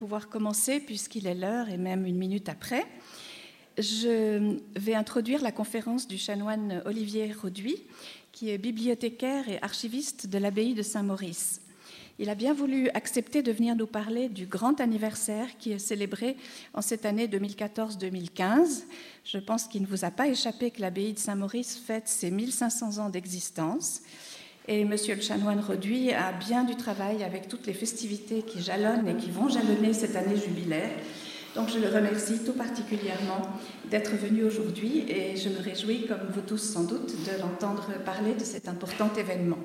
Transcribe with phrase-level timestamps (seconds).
[0.00, 2.86] pouvoir commencer puisqu'il est l'heure et même une minute après.
[3.76, 7.82] Je vais introduire la conférence du chanoine Olivier Roduit,
[8.32, 11.60] qui est bibliothécaire et archiviste de l'abbaye de Saint-Maurice.
[12.18, 16.38] Il a bien voulu accepter de venir nous parler du grand anniversaire qui est célébré
[16.72, 18.84] en cette année 2014-2015.
[19.26, 23.04] Je pense qu'il ne vous a pas échappé que l'abbaye de Saint-Maurice fête ses 1500
[23.04, 24.00] ans d'existence.
[24.68, 29.08] Et Monsieur le chanoine Reduit a bien du travail avec toutes les festivités qui jalonnent
[29.08, 30.90] et qui vont jalonner cette année jubilaire.
[31.56, 33.42] Donc je le remercie tout particulièrement
[33.90, 38.34] d'être venu aujourd'hui et je me réjouis, comme vous tous sans doute, de l'entendre parler
[38.34, 39.58] de cet important événement.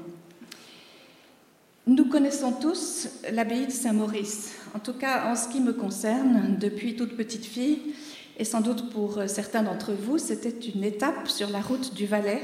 [1.85, 6.95] Nous connaissons tous l'abbaye de Saint-Maurice, en tout cas en ce qui me concerne, depuis
[6.95, 7.93] toute petite fille,
[8.39, 12.41] et sans doute pour certains d'entre vous, c'était une étape sur la route du Valais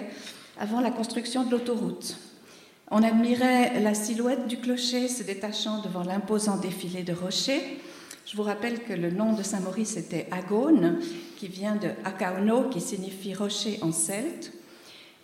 [0.60, 2.18] avant la construction de l'autoroute.
[2.94, 7.80] On admirait la silhouette du clocher se détachant devant l'imposant défilé de rochers.
[8.26, 11.00] Je vous rappelle que le nom de Saint-Maurice était Agone,
[11.38, 14.52] qui vient de Akaono, qui signifie rocher en celte.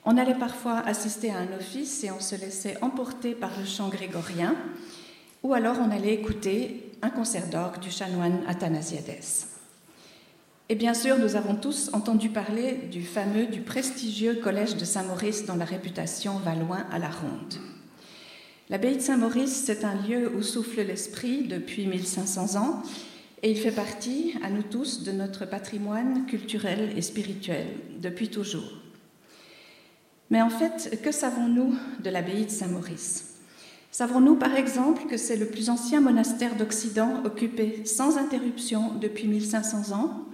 [0.05, 3.89] On allait parfois assister à un office et on se laissait emporter par le chant
[3.89, 4.55] grégorien,
[5.43, 9.56] ou alors on allait écouter un concert d'orgue du chanoine Athanasiades.
[10.69, 15.45] Et bien sûr, nous avons tous entendu parler du fameux, du prestigieux collège de Saint-Maurice
[15.45, 17.53] dont la réputation va loin à la ronde.
[18.69, 22.83] L'abbaye de Saint-Maurice, c'est un lieu où souffle l'esprit depuis 1500 ans
[23.43, 27.67] et il fait partie, à nous tous, de notre patrimoine culturel et spirituel
[28.01, 28.73] depuis toujours.
[30.29, 33.35] Mais en fait, que savons-nous de l'abbaye de Saint-Maurice?
[33.89, 39.95] Savons-nous par exemple que c'est le plus ancien monastère d'Occident occupé sans interruption depuis 1500
[39.95, 40.26] ans?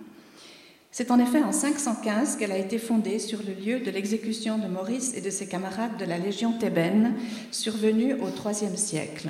[0.93, 4.67] C'est en effet en 515 qu'elle a été fondée sur le lieu de l'exécution de
[4.67, 7.15] Maurice et de ses camarades de la Légion thébaine,
[7.49, 9.29] survenue au IIIe siècle.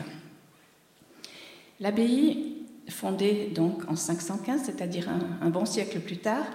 [1.80, 2.58] L'abbaye,
[2.90, 5.08] fondée donc en 515, c'est-à-dire
[5.42, 6.46] un, bon siècle plus tard,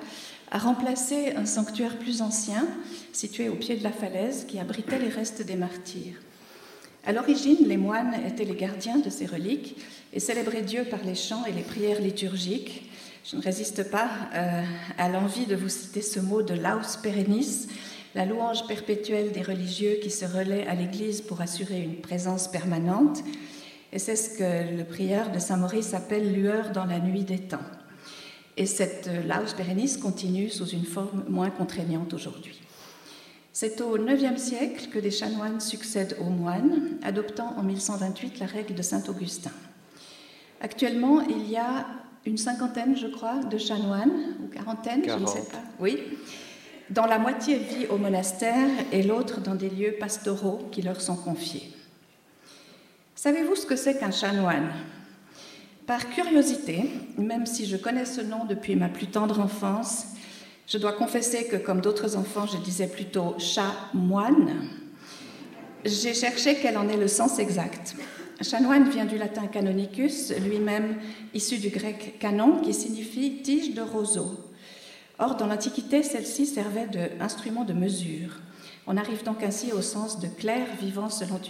[0.50, 2.68] a remplacé un sanctuaire plus ancien,
[3.14, 6.16] situé au pied de la falaise, qui abritait les restes des martyrs.
[7.06, 9.76] À l'origine, les moines étaient les gardiens de ces reliques
[10.12, 12.87] et célébraient Dieu par les chants et les prières liturgiques,
[13.30, 14.62] je ne résiste pas euh,
[14.96, 17.68] à l'envie de vous citer ce mot de Laus perennis,
[18.14, 23.22] la louange perpétuelle des religieux qui se relaient à l'Église pour assurer une présence permanente.
[23.92, 27.58] Et c'est ce que le prieur de Saint-Maurice appelle lueur dans la nuit des temps.
[28.56, 32.58] Et cette Laus perennis continue sous une forme moins contraignante aujourd'hui.
[33.52, 38.74] C'est au IXe siècle que des chanoines succèdent aux moines, adoptant en 1128 la règle
[38.74, 39.52] de Saint Augustin.
[40.60, 41.86] Actuellement, il y a
[42.28, 45.62] une cinquantaine, je crois, de chanoines, ou quarantaine, je ne sais pas.
[45.80, 45.98] Oui.
[46.90, 51.16] Dans la moitié vit au monastère et l'autre dans des lieux pastoraux qui leur sont
[51.16, 51.72] confiés.
[53.14, 54.70] Savez-vous ce que c'est qu'un chanoine?
[55.86, 60.08] Par curiosité, même si je connais ce nom depuis ma plus tendre enfance,
[60.66, 64.68] je dois confesser que comme d'autres enfants, je disais plutôt chat-moine.
[65.82, 67.94] J'ai cherché quel en est le sens exact.
[68.40, 70.96] Chanoine vient du latin canonicus, lui-même
[71.34, 74.30] issu du grec canon, qui signifie tige de roseau.
[75.18, 78.38] Or, dans l'Antiquité, celle-ci servait d'instrument de, de mesure.
[78.86, 81.40] On arrive donc ainsi au sens de clerc vivant selon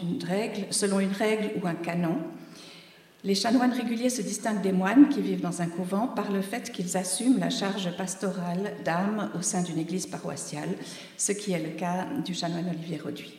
[1.00, 2.16] une règle, ou un canon.
[3.22, 6.72] Les chanoines réguliers se distinguent des moines qui vivent dans un couvent par le fait
[6.72, 10.70] qu'ils assument la charge pastorale d'âme au sein d'une église paroissiale,
[11.18, 13.37] ce qui est le cas du chanoine Olivier Roduit.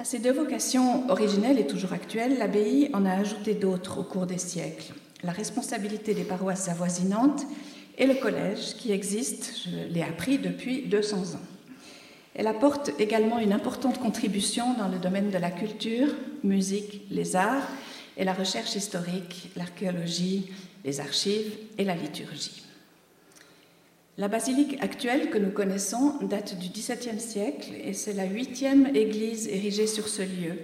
[0.00, 4.26] À ces deux vocations originelles et toujours actuelles, l'abbaye en a ajouté d'autres au cours
[4.26, 4.94] des siècles.
[5.24, 7.42] La responsabilité des paroisses avoisinantes
[7.98, 11.46] et le collège qui existe, je l'ai appris depuis 200 ans.
[12.36, 16.14] Elle apporte également une importante contribution dans le domaine de la culture,
[16.44, 17.66] musique, les arts
[18.16, 20.52] et la recherche historique, l'archéologie,
[20.84, 22.67] les archives et la liturgie.
[24.18, 29.46] La basilique actuelle que nous connaissons date du XVIIe siècle et c'est la huitième église
[29.46, 30.58] érigée sur ce lieu.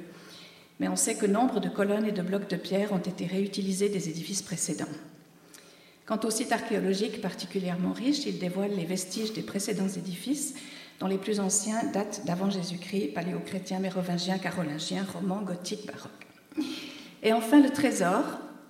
[0.81, 3.89] Mais on sait que nombre de colonnes et de blocs de pierre ont été réutilisés
[3.89, 4.91] des édifices précédents.
[6.05, 10.55] Quant au site archéologique particulièrement riche, il dévoile les vestiges des précédents édifices,
[10.99, 16.67] dont les plus anciens datent d'avant Jésus-Christ, paléochrétien, mérovingien, carolingien, roman, gothique, baroque.
[17.23, 18.25] Et enfin, le trésor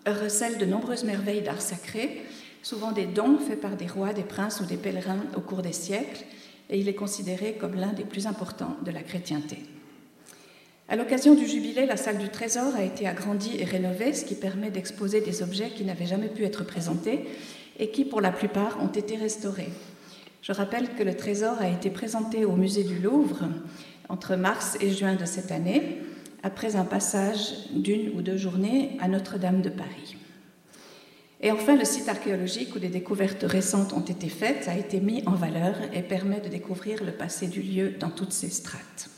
[0.06, 2.22] recèle de nombreuses merveilles d'art sacré,
[2.64, 5.72] souvent des dons faits par des rois, des princes ou des pèlerins au cours des
[5.72, 6.24] siècles,
[6.70, 9.58] et il est considéré comme l'un des plus importants de la chrétienté.
[10.88, 14.34] À l'occasion du jubilé, la salle du Trésor a été agrandie et rénovée, ce qui
[14.34, 17.26] permet d'exposer des objets qui n'avaient jamais pu être présentés
[17.78, 19.70] et qui, pour la plupart, ont été restaurés.
[20.40, 23.44] Je rappelle que le Trésor a été présenté au musée du Louvre
[24.08, 25.98] entre mars et juin de cette année,
[26.42, 30.16] après un passage d'une ou deux journées à Notre-Dame de Paris.
[31.44, 35.22] Et enfin, le site archéologique où des découvertes récentes ont été faites a été mis
[35.26, 39.10] en valeur et permet de découvrir le passé du lieu dans toutes ses strates.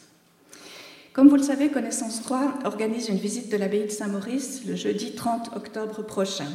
[1.12, 5.14] Comme vous le savez, Connaissance 3 organise une visite de l'abbaye de Saint-Maurice le jeudi
[5.14, 6.48] 30 octobre prochain.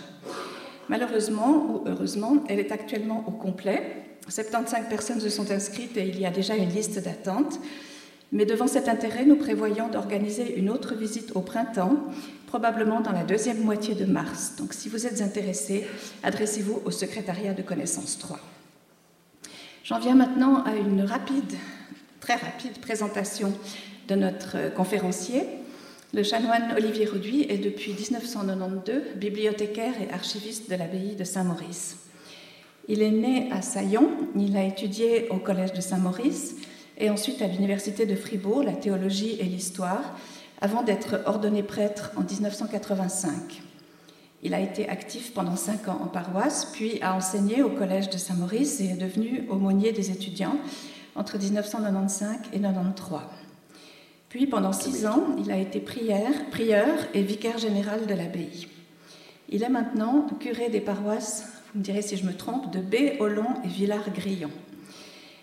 [0.90, 3.82] Malheureusement ou heureusement, elle est actuellement au complet.
[4.28, 7.62] 75 personnes se sont inscrites et il y a déjà une liste d'attente.
[8.34, 11.98] Mais devant cet intérêt, nous prévoyons d'organiser une autre visite au printemps,
[12.52, 14.56] probablement dans la deuxième moitié de mars.
[14.58, 15.88] Donc si vous êtes intéressé,
[16.22, 18.38] adressez-vous au secrétariat de connaissance 3.
[19.86, 21.54] J'en viens maintenant à une rapide,
[22.20, 23.54] très rapide présentation
[24.10, 25.44] de notre conférencier.
[26.14, 32.00] Le chanoine Olivier Roduit est depuis 1992 bibliothécaire et archiviste de l'abbaye de Saint-Maurice.
[32.90, 36.56] Il est né à Saillon, il a étudié au collège de Saint-Maurice,
[36.98, 40.18] et ensuite à l'Université de Fribourg, la théologie et l'histoire,
[40.62, 43.62] avant d'être ordonné prêtre en 1985.
[44.44, 48.18] Il a été actif pendant cinq ans en paroisse, puis a enseigné au Collège de
[48.18, 50.58] Saint-Maurice et est devenu aumônier des étudiants
[51.16, 53.22] entre 1995 et 1993.
[54.30, 58.68] Puis pendant six ans, il a été prière, prieur et vicaire général de l'abbaye.
[59.50, 63.20] Il est maintenant curé des paroisses, vous me direz si je me trompe, de B,
[63.20, 64.52] Hollon et Villars-Grillon.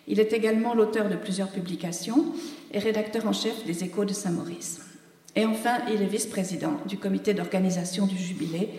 [0.07, 2.25] Il est également l'auteur de plusieurs publications
[2.73, 4.88] et rédacteur en chef des Échos de Saint-Maurice.
[5.39, 8.71] Et enfin, il est vice-président du comité d'organisation du jubilé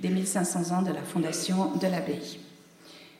[0.00, 2.40] des 1500 ans de la fondation de l'abbaye.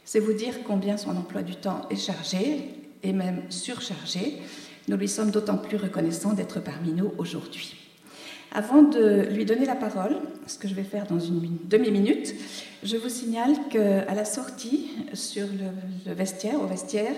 [0.05, 2.75] C'est vous dire combien son emploi du temps est chargé
[3.05, 4.39] et même surchargé.
[4.89, 7.77] Nous lui sommes d'autant plus reconnaissants d'être parmi nous aujourd'hui.
[8.51, 10.17] Avant de lui donner la parole,
[10.49, 12.35] ce que je vais faire dans une demi-minute,
[12.83, 15.47] je vous signale qu'à la sortie sur
[16.05, 17.15] le, vestiaire, au vestiaire,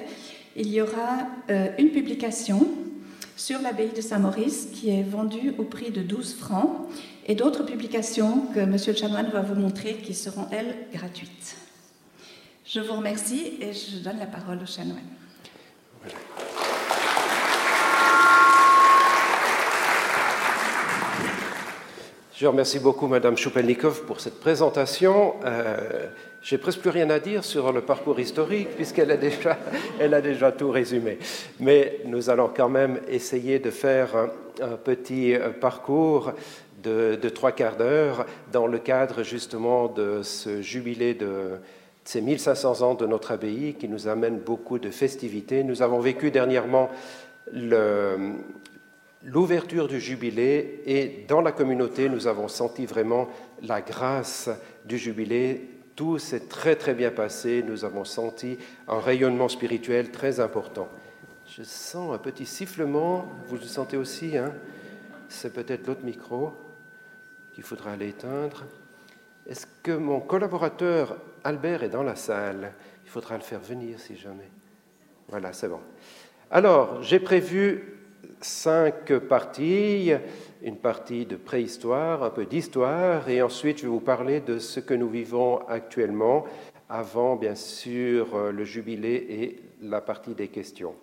[0.56, 2.69] il y aura euh, une publication
[3.40, 6.87] sur l'abbaye de Saint-Maurice qui est vendue au prix de 12 francs
[7.26, 8.76] et d'autres publications que M.
[8.87, 11.56] le chanoine va vous montrer qui seront, elles, gratuites.
[12.66, 14.98] Je vous remercie et je donne la parole au chanoine.
[22.34, 25.37] Je remercie beaucoup Madame Choupelnikov pour cette présentation.
[25.46, 26.08] Euh,
[26.42, 29.58] j'ai presque plus rien à dire sur le parcours historique puisqu'elle a déjà,
[30.00, 31.19] elle a déjà tout résumé.
[31.58, 34.16] Mais nous allons quand même essayer de faire
[34.62, 36.32] un, petit euh, parcours
[36.82, 41.58] de, trois quarts d'heure dans le cadre justement de ce jubilé de
[42.04, 45.62] ces 1500 ans de notre abbaye qui nous amène beaucoup de festivités.
[45.62, 46.88] Nous avons vécu dernièrement
[49.22, 53.28] l'ouverture du jubilé et dans la communauté, nous avons senti vraiment
[53.62, 54.48] la grâce
[54.87, 57.62] du jubilé tout s'est très très bien passé.
[57.62, 58.56] Nous avons senti
[58.88, 60.88] un rayonnement spirituel très important.
[61.47, 63.26] Je sens un petit sifflement.
[63.49, 64.55] Vous le sentez aussi hein
[65.29, 66.55] C'est peut-être l'autre micro
[67.52, 68.64] qu'il faudra l'éteindre.
[69.47, 72.73] Est-ce que mon collaborateur Albert est dans la salle?
[73.05, 74.49] Il faudra le faire venir si jamais.
[75.29, 75.81] Voilà, c'est bon.
[76.50, 77.99] Alors, j'ai prévu
[78.41, 80.12] cinq parties
[80.62, 84.81] une partie de préhistoire, un peu d'histoire, et ensuite je vais vous parler de ce
[84.81, 86.45] que nous vivons actuellement,
[86.89, 90.95] avant bien sûr euh, le jubilé et la partie des questions.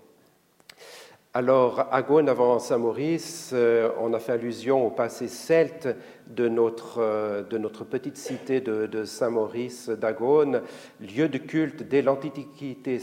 [1.33, 5.87] Alors, à Gaune, avant Saint-Maurice, euh, on a fait allusion au passé celte
[6.25, 10.61] de notre, euh, de notre petite cité de, Saint-Maurice d'Agone,
[10.99, 12.99] de l'Antiquité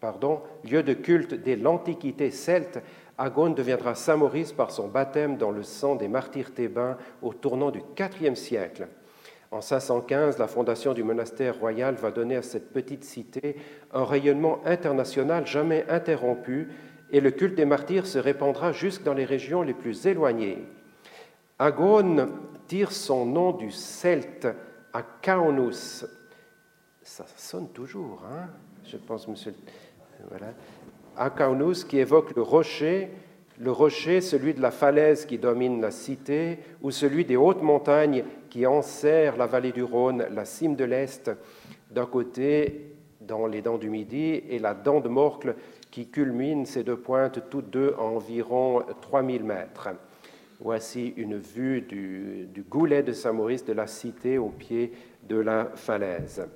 [0.00, 2.80] pardon, lieu de culte dès l'Antiquité celte
[3.18, 7.82] Agone deviendra Saint-Maurice par son baptême dans le sang des martyrs thébains au tournant du
[7.98, 8.88] IVe siècle.
[9.50, 13.56] En 515, la fondation du monastère royal va donner à cette petite cité
[13.92, 16.68] un rayonnement international jamais interrompu
[17.10, 20.64] et le culte des martyrs se répandra jusque dans les régions les plus éloignées.
[21.58, 22.28] Agone
[22.66, 24.48] tire son nom du celte
[24.92, 26.04] Acaunus.
[27.02, 28.48] Ça sonne toujours, hein
[28.84, 29.54] je pense, monsieur.
[30.28, 30.48] Voilà.
[31.16, 33.08] Akaunus qui évoque le rocher,
[33.58, 38.24] le rocher, celui de la falaise qui domine la cité, ou celui des hautes montagnes
[38.50, 41.30] qui enserrent la vallée du Rhône, la cime de l'Est,
[41.90, 45.56] d'un côté dans les dents du Midi, et la dent de Morcle
[45.90, 49.88] qui culmine ces deux pointes, toutes deux à environ 3000 mètres.
[50.60, 54.92] Voici une vue du, du goulet de Saint-Maurice de la cité au pied
[55.28, 56.46] de la falaise.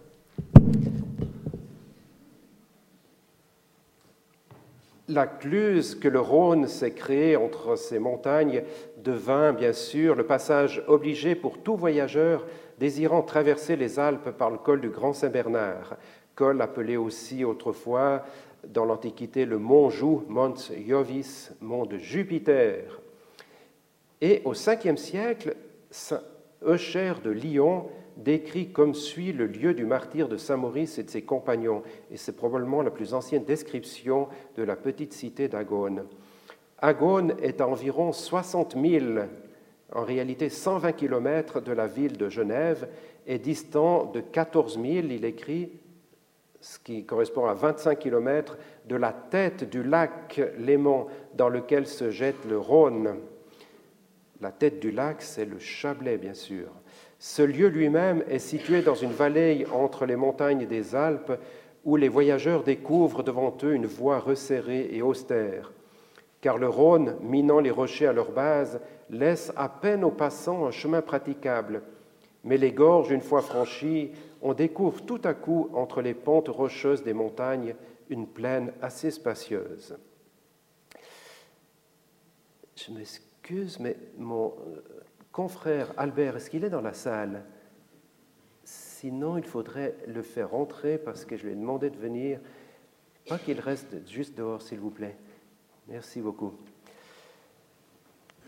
[5.10, 8.62] La cluse que le Rhône s'est créée entre ces montagnes
[8.96, 12.46] devint, bien sûr, le passage obligé pour tout voyageur
[12.78, 15.96] désirant traverser les Alpes par le col du Grand Saint-Bernard,
[16.34, 18.22] col appelé aussi autrefois
[18.66, 20.54] dans l'Antiquité le mont Joux, Mont
[20.86, 23.00] Jovis, mont de Jupiter.
[24.20, 25.56] Et au Ve siècle,
[25.90, 26.22] Saint
[26.62, 31.10] Eucher de Lyon décrit comme suit le lieu du martyr de Saint Maurice et de
[31.10, 36.04] ses compagnons, et c'est probablement la plus ancienne description de la petite cité d'Agone.
[36.78, 39.04] Agone est à environ 60 000,
[39.92, 42.88] en réalité 120 km de la ville de Genève,
[43.26, 45.72] et distant de 14 000, il écrit,
[46.60, 52.10] ce qui correspond à 25 km, de la tête du lac Léman dans lequel se
[52.10, 53.16] jette le Rhône.
[54.40, 56.68] La tête du lac, c'est le Chablais, bien sûr.
[57.22, 61.38] Ce lieu lui-même est situé dans une vallée entre les montagnes des Alpes
[61.84, 65.70] où les voyageurs découvrent devant eux une voie resserrée et austère,
[66.40, 70.70] car le Rhône, minant les rochers à leur base, laisse à peine aux passants un
[70.70, 71.82] chemin praticable.
[72.42, 77.02] Mais les gorges, une fois franchies, on découvre tout à coup entre les pentes rocheuses
[77.02, 77.74] des montagnes
[78.08, 79.94] une plaine assez spacieuse.
[82.76, 84.80] Je m'excuse, mais mon euh,
[85.32, 87.44] confrère Albert, est-ce qu'il est dans la salle?
[88.64, 92.40] Sinon, il faudrait le faire entrer parce que je lui ai demandé de venir.
[93.28, 95.16] Pas qu'il reste juste dehors, s'il vous plaît.
[95.88, 96.54] Merci beaucoup.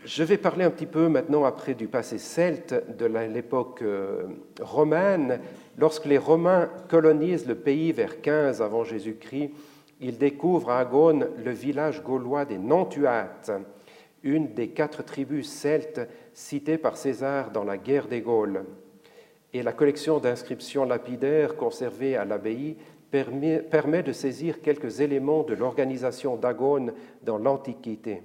[0.05, 4.23] Je vais parler un petit peu maintenant après du passé celte, de l'époque euh,
[4.59, 5.39] romaine.
[5.77, 9.51] Lorsque les Romains colonisent le pays vers 15 avant Jésus-Christ,
[10.01, 13.51] ils découvrent à Agone le village gaulois des Nantuates,
[14.23, 16.01] une des quatre tribus celtes
[16.33, 18.65] citées par César dans la guerre des Gaules.
[19.53, 22.75] Et la collection d'inscriptions lapidaires conservées à l'abbaye
[23.11, 28.23] permet, permet de saisir quelques éléments de l'organisation d'Agone dans l'Antiquité.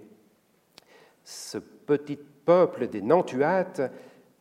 [1.23, 3.83] Ce petit peuple des Nantuates,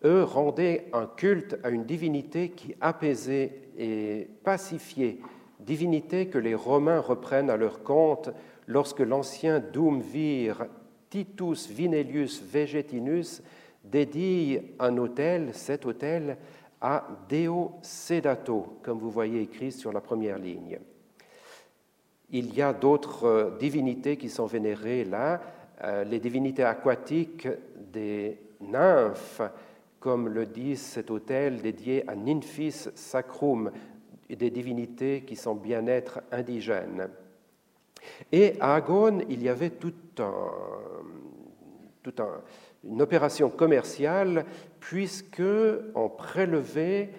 [0.05, 5.17] eux, rendaient un culte à une divinité qui apaisait et pacifiait,
[5.59, 8.29] divinité que les Romains reprennent à leur compte
[8.67, 10.67] lorsque l'ancien Doumvir
[11.09, 13.41] Titus Vinelius Vegetinus
[13.91, 16.37] dédie un hôtel, cet hôtel,
[16.81, 20.79] à Deo Sedato, comme vous voyez écrit sur la première ligne.
[22.29, 25.41] Il y a d'autres euh, divinités qui sont vénérées là,
[25.83, 27.47] euh, les divinités aquatiques
[27.91, 29.41] des nymphes,
[29.99, 33.71] comme le dit cet hôtel dédié à Nymphis Sacrum,
[34.29, 37.07] des divinités qui sont bien-être indigènes.
[38.31, 40.21] Et à Agone, il y avait toute
[42.83, 44.45] une opération commerciale,
[44.79, 45.41] puisque
[45.95, 47.11] on prélevait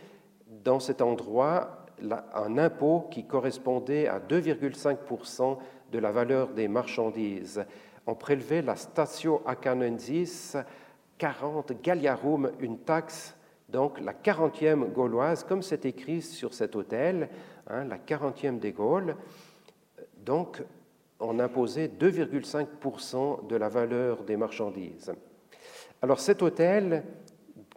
[0.64, 1.86] dans cet endroit
[2.34, 5.58] un impôt qui correspondait à 2,5%
[5.92, 7.64] de la valeur des marchandises.
[8.06, 10.56] On prélevait la statio acanensis
[11.18, 13.34] 40 galliarum, une taxe,
[13.68, 17.28] donc la 40e gauloise, comme c'est écrit sur cet hôtel,
[17.68, 19.16] hein, la 40e des Gaules.
[20.24, 20.62] Donc,
[21.20, 25.12] on imposait 2,5% de la valeur des marchandises.
[26.00, 27.02] Alors cet hôtel,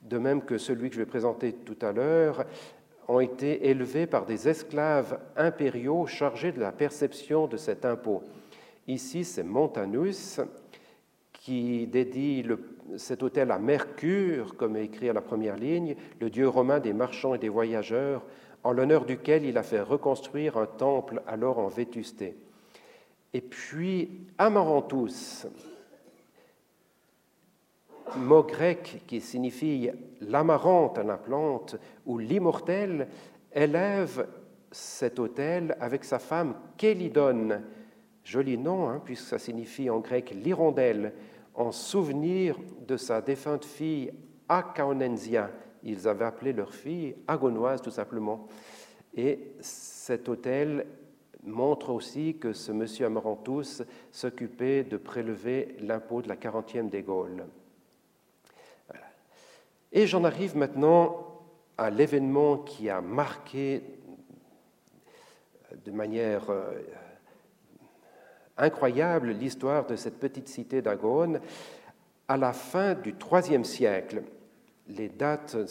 [0.04, 2.46] de même que celui que je vais présenter tout à l'heure,
[3.08, 8.22] ont été élevés par des esclaves impériaux chargés de la perception de cet impôt.
[8.88, 10.40] Ici, c'est Montanus
[11.34, 12.46] qui dédie
[12.98, 17.34] cet hôtel à Mercure, comme écrit à la première ligne, le dieu romain des marchands
[17.34, 18.24] et des voyageurs,
[18.64, 22.36] en l'honneur duquel il a fait reconstruire un temple alors en vétusté.
[23.34, 25.48] Et puis Amaranthus,
[28.18, 29.90] mot grec qui signifie
[30.22, 31.76] l'amarante, la plante,
[32.06, 33.08] ou l'immortel,
[33.54, 34.28] élève
[34.72, 37.62] cet autel avec sa femme Kélidone,
[38.24, 41.14] joli nom, hein, puisque ça signifie en grec l'hirondelle,
[41.54, 44.12] en souvenir de sa défunte fille
[44.48, 45.50] Achaonensia.
[45.84, 48.48] Ils avaient appelé leur fille Agonoise tout simplement.
[49.16, 50.86] Et cet autel
[51.44, 57.44] montre aussi que ce monsieur Amaranthus s'occupait de prélever l'impôt de la quarantième des Gaules.
[59.92, 61.28] Et j'en arrive maintenant
[61.78, 63.84] à l'événement qui a marqué
[65.84, 66.72] de manière euh,
[68.58, 71.42] incroyable l'histoire de cette petite cité d'Agone
[72.28, 74.24] à la fin du IIIe siècle.
[74.88, 75.66] Les dates ne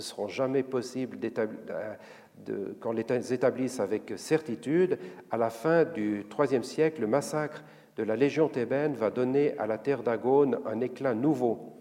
[0.00, 4.98] seront jamais possibles de, quand les établissent avec certitude.
[5.30, 7.62] À la fin du IIIe siècle, le massacre
[7.96, 11.79] de la Légion thébaine va donner à la terre d'Agone un éclat nouveau.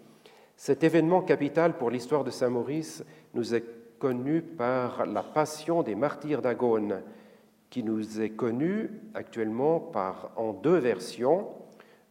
[0.59, 3.63] Cet événement capital pour l'histoire de Saint-Maurice nous est
[3.97, 7.01] connu par la passion des martyrs d'Agone,
[7.69, 9.89] qui nous est connue actuellement
[10.35, 11.47] en deux versions,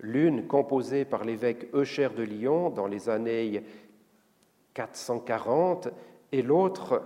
[0.01, 3.65] l'une composée par l'évêque Eucher de Lyon dans les années
[4.73, 5.91] 440
[6.33, 7.03] et l'autre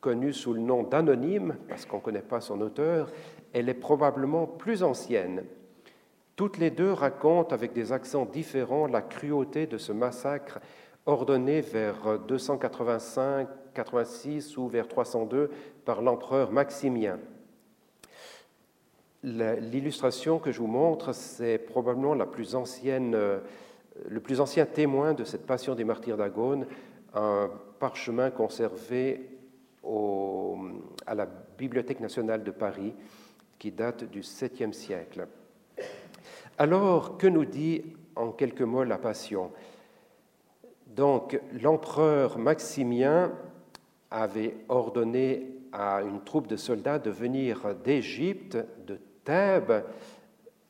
[0.00, 3.12] connue sous le nom d'Anonyme, parce qu'on ne connaît pas son auteur,
[3.52, 5.44] elle est probablement plus ancienne.
[6.38, 10.60] Toutes les deux racontent avec des accents différents la cruauté de ce massacre
[11.04, 15.50] ordonné vers 285-400 386 ou vers 302
[15.84, 17.18] par l'empereur Maximien.
[19.24, 23.40] L'illustration que je vous montre, c'est probablement euh,
[24.08, 26.66] le plus ancien témoin de cette passion des martyrs d'Agone,
[27.14, 29.28] un parchemin conservé
[31.04, 31.26] à la
[31.58, 32.94] Bibliothèque nationale de Paris
[33.58, 35.26] qui date du 7e siècle.
[36.60, 37.84] Alors, que nous dit
[38.16, 39.52] en quelques mots la Passion?
[40.88, 43.30] Donc, l'empereur Maximien
[44.10, 49.84] avait ordonné à une troupe de soldats de venir d'Égypte, de Thèbes,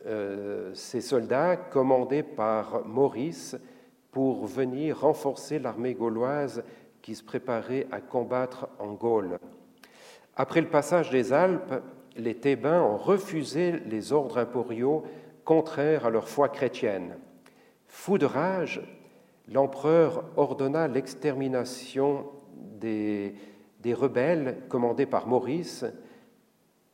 [0.05, 3.57] euh, ces soldats commandés par Maurice
[4.11, 6.65] pour venir renforcer l'armée gauloise
[7.01, 9.39] qui se préparait à combattre en Gaule.
[10.37, 11.83] Après le passage des Alpes,
[12.15, 15.05] les Thébains ont refusé les ordres impériaux
[15.49, 17.17] contraires à leur foi chrétienne.
[17.87, 18.83] Fou de rage,
[19.51, 23.35] l'empereur ordonna l'extermination des,
[23.81, 25.87] des rebelles commandés par Maurice.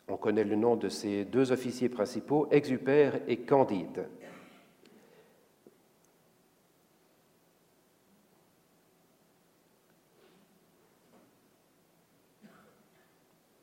[0.06, 4.06] On connaît le nom de ces deux officiers principaux, Exupère et Candide.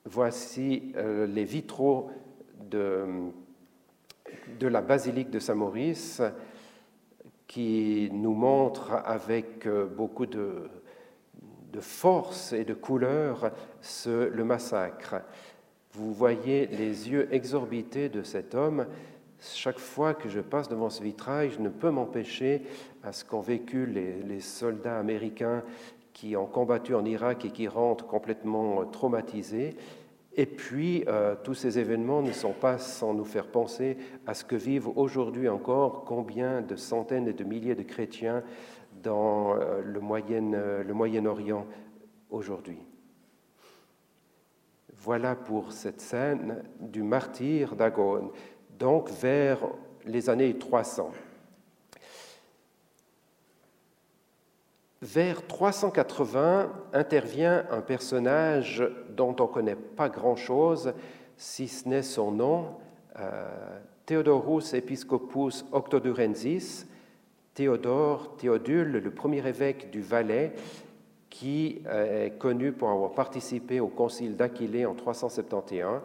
[0.03, 2.11] Voici euh, les vitraux
[2.69, 3.31] de,
[4.59, 6.21] de la basilique de Saint-Maurice
[7.47, 10.69] qui nous montrent avec euh, beaucoup de,
[11.71, 13.51] de force et de couleur
[14.07, 15.21] le massacre.
[15.93, 18.87] Vous voyez les yeux exorbités de cet homme.
[19.39, 22.61] Chaque fois que je passe devant ce vitrail, je ne peux m'empêcher
[23.03, 25.63] à ce qu'ont vécu les, les, soldats américains
[26.13, 29.75] qui ont combattu en Irak et qui rentrent complètement traumatisés.
[30.33, 34.45] Et puis, euh, tous ces événements ne sont pas sans nous faire penser à ce
[34.45, 38.43] que vivent aujourd'hui encore combien de centaines et de milliers de chrétiens
[39.03, 41.65] dans euh, le, Moyen, euh, le Moyen-Orient
[42.29, 42.77] aujourd'hui.
[44.97, 48.29] Voilà pour cette scène du martyr d'Agone,
[48.79, 49.59] donc vers
[50.05, 51.11] les années 300.
[55.01, 60.93] Vers 380 intervient un personnage dont on ne connaît pas grand-chose,
[61.37, 62.75] si ce n'est son nom,
[63.19, 66.85] euh, Theodorus Episcopus Octodurensis,
[67.55, 70.53] Théodore Théodule, le premier évêque du Valais,
[71.31, 76.01] qui euh, est connu pour avoir participé au concile d'Aquilée en 371.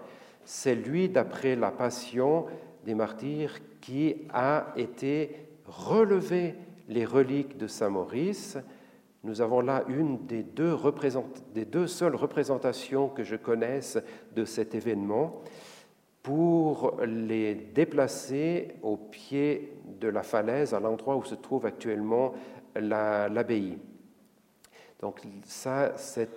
[0.47, 2.47] C'est lui, d'après la Passion
[2.87, 6.55] des martyrs, qui a été relevé
[6.89, 8.57] les reliques de Saint Maurice
[9.27, 10.77] nous avons là une des deux,
[11.89, 13.99] seules représentations que je connaisse
[14.37, 15.43] de cet événement
[16.23, 22.35] pour les déplacer au pied de la falaise, à l'endroit où se trouve actuellement
[22.77, 23.79] l'abbaye.
[25.01, 26.31] Donc ça, c'est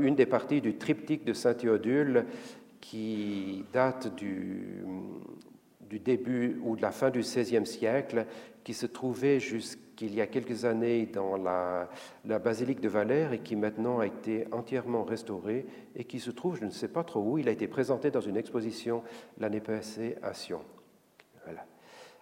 [0.00, 2.26] une des parties du triptyque de Saint Théodule
[2.82, 4.84] qui date du,
[5.88, 8.26] du début ou de la fin du XVIe siècle,
[8.62, 11.88] qui se trouvait jusqu'à qu'il y a quelques années dans la,
[12.38, 16.64] basilique de Valère et qui maintenant a été entièrement restauré et qui se trouve, je
[16.64, 19.02] ne sais pas trop où, il a été présenté dans une exposition
[19.38, 20.60] l'année passée à Sion.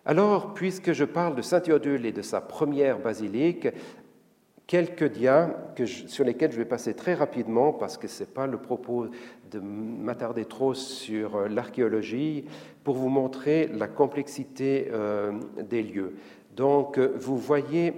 [0.05, 3.69] Alors, puisque je parle de Saint-Théodule et de sa première basilique,
[4.67, 5.51] quelques dias
[6.07, 9.07] sur lesquels je vais passer très rapidement parce que ce n'est pas le propos
[9.51, 12.47] de m'attarder trop sur euh, l'archéologie,
[12.85, 16.15] pour vous montrer la complexité euh, des lieux.
[16.55, 17.95] Donc, euh, vous voyez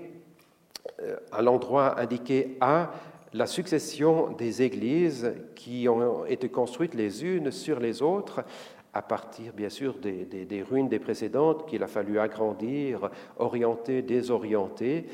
[1.02, 2.92] euh, à l'endroit indiqué A
[3.32, 8.44] la succession des églises qui ont été construites les unes sur les autres
[8.92, 15.06] à partir bien sûr des, ruines des précédentes qu'il a fallu agrandir, orienter, désorienter,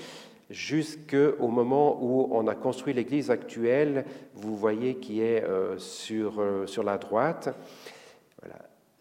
[0.50, 6.82] jusqu'au moment où on a construit l'église actuelle, vous voyez qui est euh, sur, sur
[6.82, 7.56] la droite.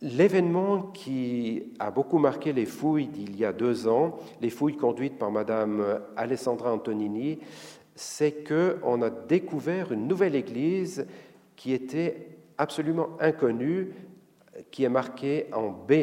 [0.02, 5.18] L'événement qui a beaucoup marqué les fouilles d'il y a deux ans, les fouilles conduites
[5.18, 7.40] par Madame Alessandra Antonini,
[7.96, 11.06] c'est qu'on a découvert une nouvelle église
[11.58, 13.92] qui était absolument inconnue,
[14.72, 15.94] qui est marquée en B.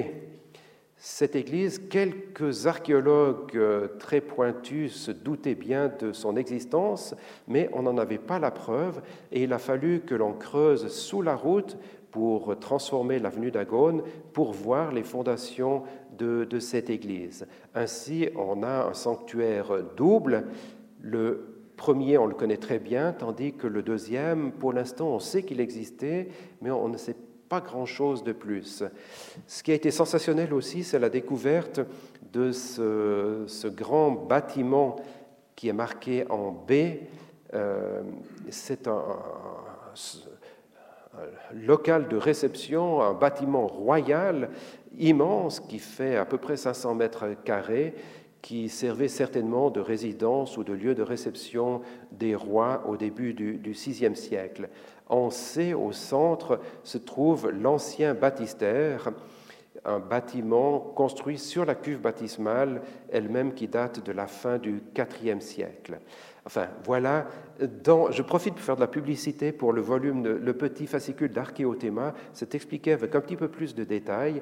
[0.98, 3.58] Cette église, quelques archéologues
[3.98, 7.14] très pointus se doutaient bien de son existence,
[7.48, 9.00] mais on n'en avait pas la preuve,
[9.32, 11.78] et il a fallu que l'on creuse sous la route
[12.16, 14.02] pour transformer l'avenue d'Agone,
[14.32, 15.82] pour voir les fondations
[16.16, 17.46] de, cette église.
[17.74, 20.46] Ainsi, on a un sanctuaire double.
[21.02, 25.42] Le premier, on le connaît très bien, tandis que le deuxième, pour l'instant, on sait
[25.42, 26.28] qu'il existait,
[26.62, 27.16] mais on ne sait
[27.50, 28.82] pas grand-chose de plus.
[29.46, 31.80] Ce qui a été sensationnel aussi, c'est la découverte
[32.32, 34.96] de ce, grand bâtiment
[35.54, 36.72] qui est marqué en B,
[38.48, 39.04] c'est un,
[41.54, 44.50] local de réception, un bâtiment royal
[44.98, 47.94] immense qui fait à peu près 500 mètres carrés,
[48.42, 51.80] qui servait certainement de résidence ou de lieu de réception
[52.12, 54.68] des rois au début du, VIe siècle.
[55.08, 59.10] En C, au centre, se trouve l'ancien baptistère,
[59.84, 65.40] un bâtiment construit sur la cuve baptismale elle-même qui date de la fin du IVe
[65.40, 65.98] siècle.
[66.46, 67.26] Enfin, voilà,
[67.58, 72.14] je profite pour faire de la publicité pour le volume, le petit fascicule d'Archéothéma.
[72.32, 74.40] C'est expliqué avec un petit peu plus de détails.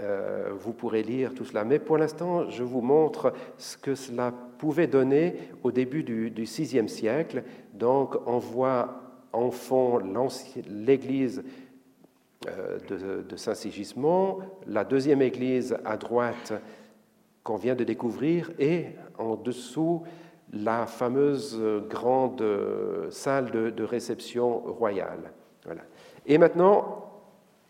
[0.00, 1.64] Euh, vous pourrez lire tout cela.
[1.64, 6.88] Mais pour l'instant, je vous montre ce que cela pouvait donner au début du, VIe
[6.88, 7.44] siècle.
[7.74, 9.00] Donc, on voit
[9.32, 10.00] en fond
[10.68, 11.44] l'église
[12.48, 16.54] euh, de, de Saint-Sigismond, la deuxième église à droite
[17.44, 20.02] qu'on vient de découvrir, et en dessous,
[20.52, 22.44] la fameuse grande
[23.10, 25.32] salle de, réception royale.
[25.64, 25.82] Voilà.
[26.26, 27.08] Et maintenant,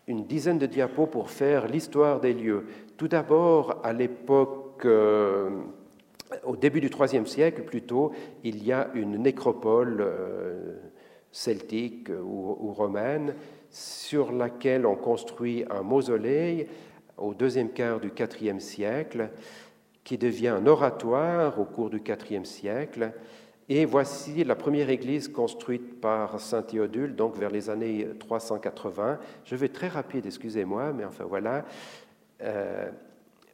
[0.07, 2.65] une dizaine de diapos pour faire l'histoire des lieux.
[2.97, 5.51] Tout d'abord, à l'époque, euh,
[6.43, 8.11] au début du IIIe siècle plutôt,
[8.43, 10.77] il y a une nécropole euh,
[11.31, 13.35] celtique ou, romaine
[13.69, 16.67] sur laquelle on construit un mausolée
[17.17, 18.11] au deuxième quart du
[18.41, 19.29] IVe siècle
[20.09, 23.11] qui devient un oratoire au cours du IVe siècle.
[23.69, 29.19] Et voici la première église construite par Saint Théodule, donc vers les années 380.
[29.45, 31.63] Je vais très rapide, excusez-moi, mais enfin voilà.
[32.41, 32.89] Euh,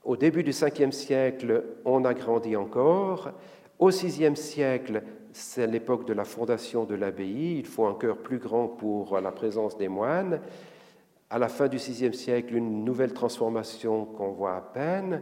[0.06, 3.34] au début du 5e siècle, on a grandi encore.
[3.78, 7.58] Au 6e siècle, c'est l'époque de la fondation de l'abbaye.
[7.60, 10.39] Il faut un cœur plus grand pour la présence des moines.
[11.30, 15.22] À la fin du 6e siècle, une nouvelle transformation qu'on voit à peine.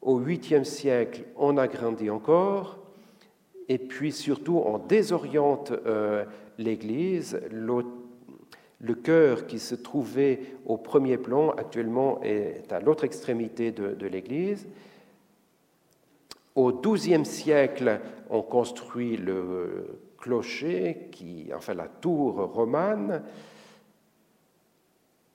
[0.00, 2.78] Au 8e siècle, on a grandi encore
[3.68, 6.24] et puis surtout on désoriente euh,
[6.56, 7.40] l'Église.
[8.80, 14.68] Le chœur qui se trouvait au premier plan actuellement est à l'autre extrémité de, l'Église.
[16.54, 23.22] Au XIIe siècle, on construit le clocher, qui, enfin la tour romane.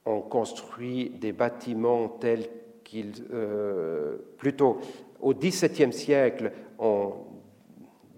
[0.05, 2.49] On construit des bâtiments tels
[2.93, 4.77] qu'ils, euh, plutôt
[5.19, 7.13] au XVIIe siècle, on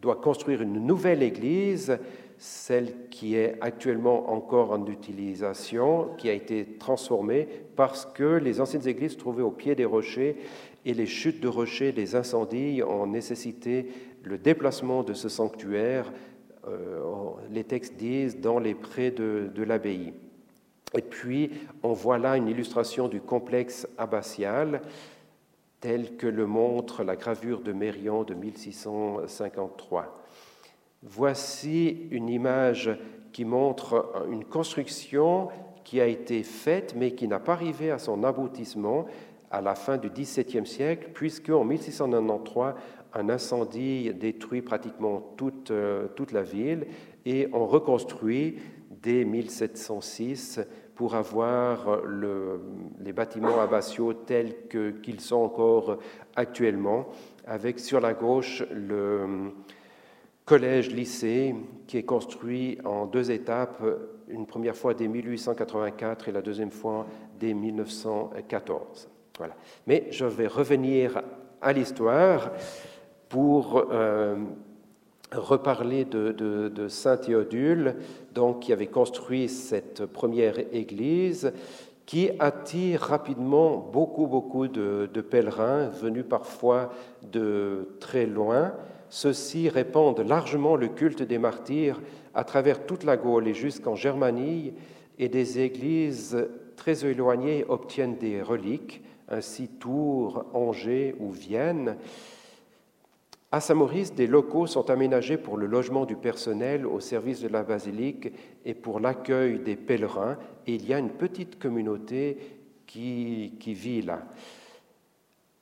[0.01, 1.97] doit construire une nouvelle église,
[2.37, 8.87] celle qui est actuellement encore en utilisation, qui a été transformée parce que les anciennes
[8.87, 10.35] églises se trouvaient au pied des rochers
[10.83, 13.87] et les chutes de rochers, les incendies ont nécessité
[14.23, 16.11] le déplacement de ce sanctuaire,
[16.67, 16.99] euh,
[17.49, 20.13] les textes disent, dans les prés de l'abbaye.
[20.95, 21.51] Et puis,
[21.83, 24.81] on voit là une illustration du complexe abbatial
[25.81, 30.25] tel que le montre la gravure de Mérion de 1653.
[31.03, 32.97] Voici une image
[33.31, 35.49] qui montre une construction
[35.83, 39.05] qui a été faite mais qui n'a pas arrivé à son aboutissement
[39.51, 42.73] à la fin du XVIIe siècle, puisque en 1693,
[43.13, 46.87] un incendie détruit pratiquement toute, euh, toute la ville
[47.25, 48.57] et on reconstruit
[48.89, 50.59] dès 1706
[50.95, 52.01] pour avoir
[52.99, 55.97] les bâtiments abbatiaux tels qu'ils sont encore
[56.35, 57.07] actuellement,
[57.45, 59.51] avec sur la gauche le
[60.45, 61.55] collège-lycée
[61.87, 63.83] qui est construit en deux étapes,
[64.27, 67.05] une première fois dès 1884 et la deuxième fois
[67.39, 69.09] dès 1914.
[69.37, 69.55] Voilà.
[69.87, 71.21] Mais je vais revenir
[71.61, 72.51] à l'histoire
[73.27, 74.35] pour euh,
[75.31, 77.95] reparler de, Saint Théodule,
[78.33, 81.51] donc, qui avait construit cette première église,
[82.05, 86.91] qui attire rapidement beaucoup, beaucoup de, pèlerins venus parfois
[87.31, 88.73] de très loin.
[89.09, 92.01] Ceux-ci répandent largement le culte des martyrs
[92.33, 94.73] à travers toute la Gaule et jusqu'en Germanie,
[95.17, 96.37] et des églises
[96.75, 101.95] très éloignées obtiennent des reliques, ainsi Tours, Angers ou Vienne.
[103.55, 107.63] À Saint-Maurice, des locaux sont aménagés pour le logement du personnel au service de la
[107.63, 108.33] basilique
[108.65, 110.37] et pour l'accueil des pèlerins.
[110.67, 112.37] Il y a une petite communauté
[112.85, 114.23] qui, vit là.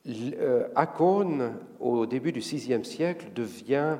[0.07, 3.97] Euh, Acône, au début du VIe siècle, devient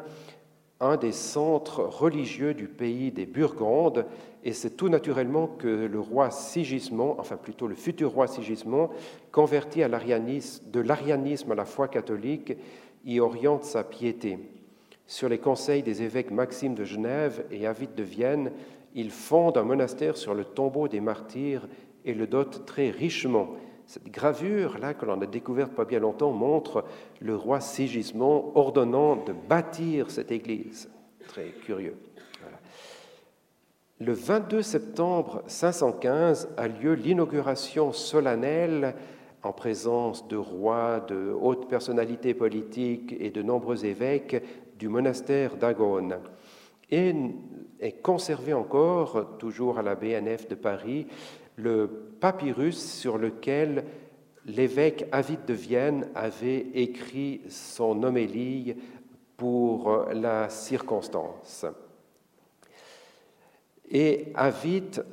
[0.80, 4.08] un des centres religieux du pays des Burgondes,
[4.44, 8.90] et c'est tout naturellement que le roi Sigismond, enfin plutôt le futur roi Sigismond,
[9.32, 12.58] converti de l'arianisme à la foi catholique,
[13.04, 14.40] y oriente sa piété.
[15.08, 18.52] Sur les conseils des évêques Maxime de Genève et Avite de Vienne,
[18.96, 21.68] il fonde un monastère sur le tombeau des martyrs
[22.06, 23.50] et le dote très richement.
[23.86, 26.86] Cette gravure-là, que l'on a découverte pas bien longtemps, montre
[27.20, 30.90] le roi Sigismond ordonnant de bâtir cette église.
[31.28, 31.98] très curieux.
[34.00, 38.96] Le 22 septembre 515 a lieu l'inauguration solennelle
[39.44, 44.42] en présence de rois, de hautes personnalités politiques et de nombreux évêques
[44.80, 46.18] du monastère d'Agone.
[46.90, 47.14] Et
[47.80, 51.08] est conservé encore, toujours à la BNF de Paris,
[51.56, 51.88] le
[52.20, 53.86] papyrus sur lequel
[54.46, 58.76] l'évêque Avide de Vienne avait écrit son homélie
[59.38, 61.66] pour la circonstance.
[63.96, 65.06] Et Avide,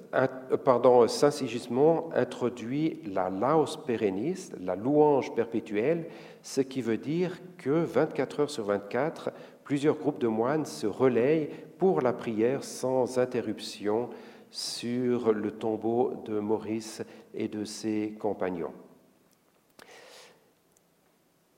[0.64, 6.06] pardon, Saint-Sigismond introduit la laus perennis, la louange perpétuelle,
[6.40, 9.32] ce qui veut dire que 24 heures sur 24,
[9.64, 14.08] plusieurs groupes de moines se relayent pour la prière sans interruption
[14.50, 17.02] sur le tombeau de Maurice
[17.34, 18.72] et de ses compagnons.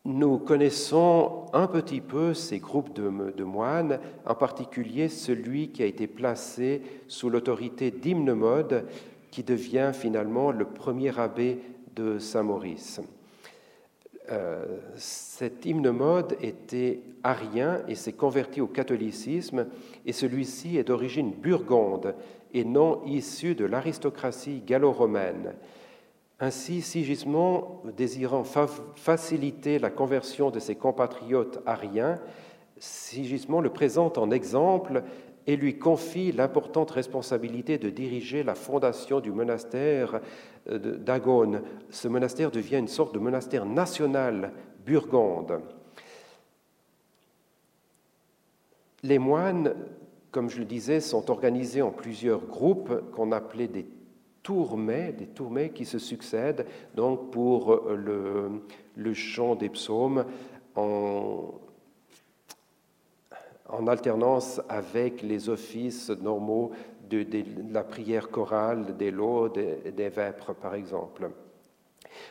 [0.04, 6.08] Nous connaissons un petit peu ces groupes de, moines, en particulier celui qui a été
[6.08, 8.88] placé sous l'autorité d'Hymnemode,
[9.30, 11.60] qui devient finalement le premier abbé
[11.94, 13.00] de Saint-Maurice.
[14.30, 19.66] Euh, cet hymnemode était arien et s'est converti au catholicisme,
[20.04, 22.16] et celui-ci est d'origine burgonde
[22.52, 25.54] et non issu de l'aristocratie gallo-romaine.
[26.42, 32.18] Ainsi, Sigismond, désirant faciliter la conversion de ses compatriotes ariens,
[32.78, 35.04] Sigismond le présente en exemple
[35.46, 40.20] et lui confie l'importante responsabilité de diriger la fondation du monastère
[40.68, 41.62] euh, d'Agone.
[41.90, 44.50] Ce monastère devient une sorte de monastère national
[44.84, 45.60] burgonde.
[49.04, 49.76] Les moines,
[50.32, 53.86] comme je le disais, sont organisés en plusieurs groupes qu'on appelait des
[54.42, 58.62] tourmets, des tourmets qui se succèdent donc pour euh,
[58.96, 60.24] le, chant des psaumes
[60.74, 61.58] en,
[63.86, 66.72] alternance avec les offices normaux
[67.08, 67.26] de,
[67.72, 71.30] la prière chorale, des lots, des, des vêpres, par exemple.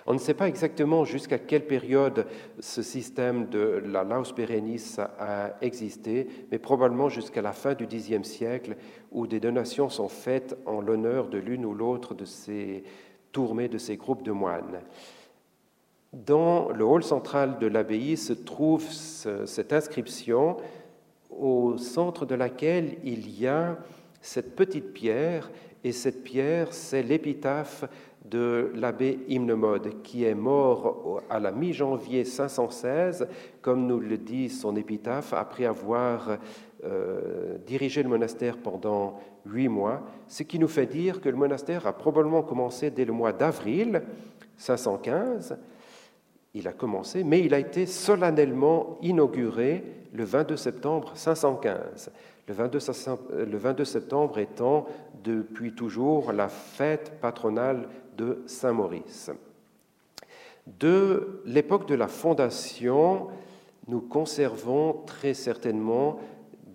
[0.06, 2.28] On ne sait pas exactement jusqu'à quelle période
[2.60, 8.24] ce système de la Laus Perennis a existé, mais probablement jusqu'à la fin du Xe
[8.24, 8.76] siècle,
[9.12, 12.84] où des donations sont faites en l'honneur de l'une ou l'autre de ces
[13.32, 14.82] tourmées, de ces groupes de moines.
[16.13, 20.58] Dans le hall central de l'abbaye se trouve cette inscription
[21.30, 23.78] au centre de laquelle il y a
[24.22, 25.50] cette petite pierre,
[25.84, 27.86] et cette pierre, c'est l'épitaphe
[28.32, 33.28] de l'abbé Hymnemode, qui est mort à la mi-janvier 516,
[33.62, 36.38] comme nous le dit son épitaphe, après avoir
[36.86, 41.86] euh, dirigé le monastère pendant huit mois, ce qui nous fait dire que le monastère
[41.86, 44.02] a probablement commencé dès le mois d'avril
[44.58, 45.58] 515.
[46.54, 52.12] Il a commencé, mais il a été solennellement inauguré le 22 septembre 515.
[52.48, 52.54] Le
[53.58, 54.86] 22, septembre étant
[55.24, 59.32] depuis toujours la fête patronale de Saint-Maurice.
[60.67, 63.28] De l'époque de la fondation,
[63.88, 66.19] nous conservons très certainement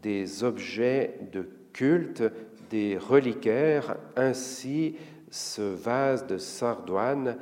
[0.03, 2.23] des objets de culte,
[2.71, 4.97] des reliquaires, ainsi
[5.31, 7.37] ce vase de sardoine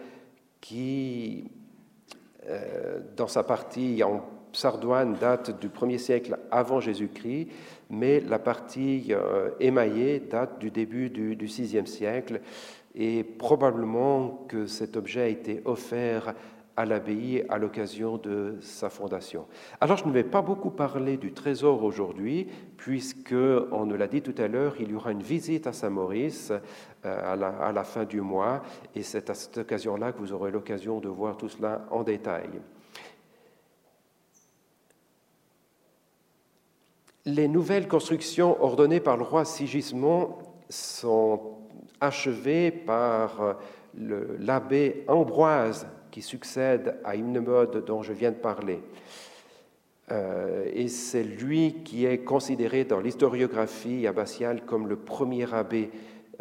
[0.60, 1.50] qui,
[2.48, 7.48] euh, dans sa partie en sardoine, date du 1er siècle avant Jésus-Christ,
[7.90, 12.40] mais la partie euh, émaillée date du début du, du VIe siècle
[12.94, 16.34] et probablement que cet objet a été offert
[16.76, 19.46] à l'abbaye à l'occasion de sa fondation.
[19.80, 23.34] Alors je ne vais pas beaucoup parler du trésor aujourd'hui, puisque,
[23.70, 26.52] on nous l'a dit tout à l'heure, il y aura une visite à Saint-Maurice
[27.04, 28.62] euh, à, la, à la fin du mois,
[28.94, 32.48] et c'est à cette occasion-là que vous aurez l'occasion de voir tout cela en détail.
[37.26, 40.36] Les nouvelles constructions ordonnées par le roi Sigismond
[40.68, 41.53] sont
[42.06, 43.56] achevées par
[43.98, 48.80] euh, l'abbé Ambroise qui succède à Hymnemode dont je viens de parler.
[50.10, 55.90] Euh, et c'est lui qui est considéré dans l'historiographie abbatiale comme le premier abbé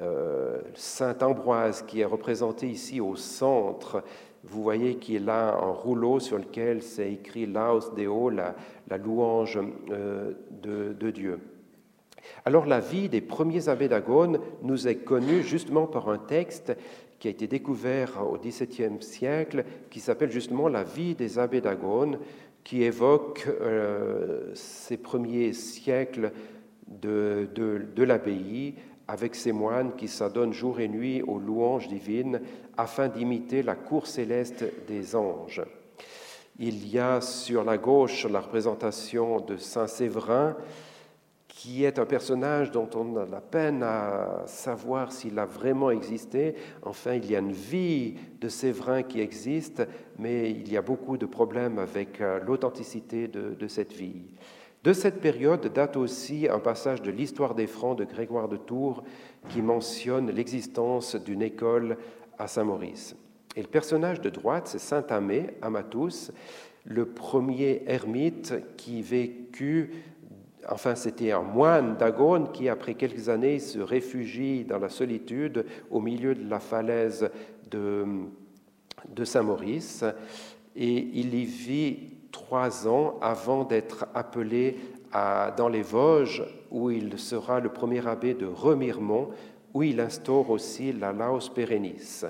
[0.01, 4.03] euh, Saint Ambroise qui est représenté ici au centre
[4.43, 8.55] vous voyez qu'il a un rouleau sur lequel c'est écrit Laos Deo, la,
[8.89, 9.59] la louange
[10.61, 11.39] de, Dieu.
[12.45, 16.75] Alors la vie des premiers abbés d'Agone nous est connue justement par un texte
[17.19, 22.19] qui a été découvert au XVIIe siècle, qui s'appelle justement La vie des abbés d'Agone,
[22.63, 26.31] qui évoque euh, ces premiers siècles
[26.87, 28.75] de, de, de l'abbaye,
[29.07, 32.41] avec ces moines qui s'adonnent jour et nuit aux louanges divines
[32.77, 35.61] afin d'imiter la cour céleste des anges.
[36.59, 40.55] Il y a sur la gauche la représentation de Saint Séverin
[41.55, 46.55] qui est un personnage dont on a la peine à savoir s'il a vraiment existé.
[46.81, 49.83] Enfin, il y a une vie de Séverin qui existe,
[50.17, 54.23] mais il y a beaucoup de problèmes avec euh, l'authenticité de, cette vie.
[54.83, 59.03] De cette période date aussi un passage de l'histoire des Francs de Grégoire de Tours
[59.49, 61.97] qui mentionne l'existence d'une école
[62.39, 63.15] à Saint-Maurice.
[63.55, 66.31] Et le personnage de droite, c'est Saint Amé, Amatus,
[66.85, 69.91] le premier ermite qui vécut
[70.69, 75.99] Enfin, c'était un moine d'Agone qui, après quelques années, se réfugie dans la solitude au
[75.99, 77.29] milieu de la falaise
[77.69, 78.05] de,
[79.23, 80.05] Saint-Maurice.
[80.75, 81.99] Et il y vit
[82.31, 84.77] trois ans avant d'être appelé
[85.57, 89.29] dans les Vosges, où il sera le premier abbé de Remiremont,
[89.73, 92.25] où il instaure aussi la Laos Pérennis.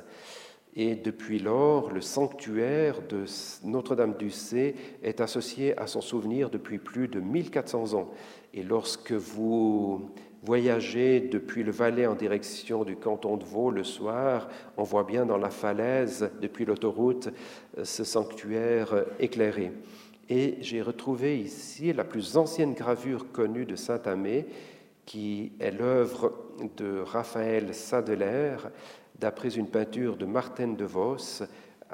[0.76, 3.26] Et depuis lors, le sanctuaire de
[3.64, 8.10] Notre-Dame-du-Cé est associé à son souvenir depuis plus de 1400 ans.
[8.56, 10.10] Et lorsque vous
[10.42, 15.28] voyagez depuis le Valais en direction du canton de Vaud le soir, on voit bien
[15.28, 17.30] dans la falaise, depuis l'autoroute,
[17.84, 19.72] ce sanctuaire éclairé.
[20.30, 24.48] Et j'ai retrouvé ici la plus ancienne gravure connue de Saint-Amé,
[25.06, 26.34] qui est l'œuvre
[26.78, 28.56] de Raphaël Sadeler,
[29.20, 31.44] d'après une peinture de Martin de Vos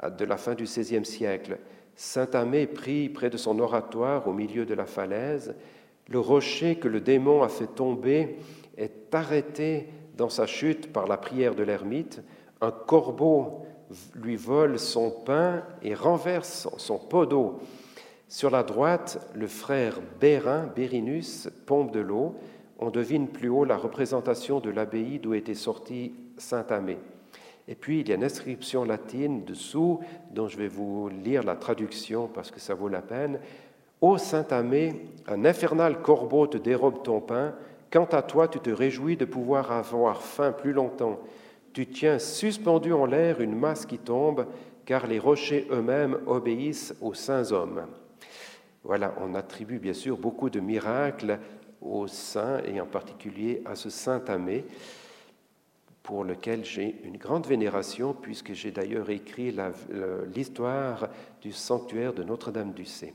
[0.02, 1.58] de la fin du XVIe siècle.
[1.94, 5.54] Saint Amé pris près de son oratoire au milieu de la falaise.
[6.08, 8.36] Le rocher que le démon a fait tomber
[8.76, 12.22] est arrêté dans sa chute par la prière de l'ermite.
[12.60, 13.66] Un corbeau
[14.14, 17.58] lui vole son pain et renverse son pot d'eau.
[18.28, 22.36] Sur la droite, le frère Bérin, Bérinus, pompe de l'eau.
[22.78, 26.98] On devine plus haut la représentation de l'abbaye d'où était sorti Saint Amé.
[27.70, 30.00] Et puis, il y a une inscription latine dessous,
[30.32, 33.38] dont je vais vous lire la traduction parce que ça vaut la peine.
[34.00, 37.54] Ô Saint-Amé, un infernal corbeau te dérobe ton pain.
[37.92, 41.20] Quant à toi, tu te réjouis de pouvoir avoir faim plus longtemps.
[41.72, 44.46] Tu tiens suspendu en l'air une masse qui tombe,
[44.84, 47.86] car les rochers eux-mêmes obéissent aux saints hommes.
[48.82, 51.38] Voilà, on attribue bien sûr beaucoup de miracles
[51.80, 54.64] aux saints et en particulier à ce Saint-Amé
[56.10, 59.56] pour lequel j'ai une grande vénération, puisque j'ai d'ailleurs écrit
[60.34, 61.08] l'histoire
[61.40, 63.14] du sanctuaire de Notre-Dame-du-Cé.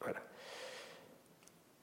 [0.00, 0.20] Voilà.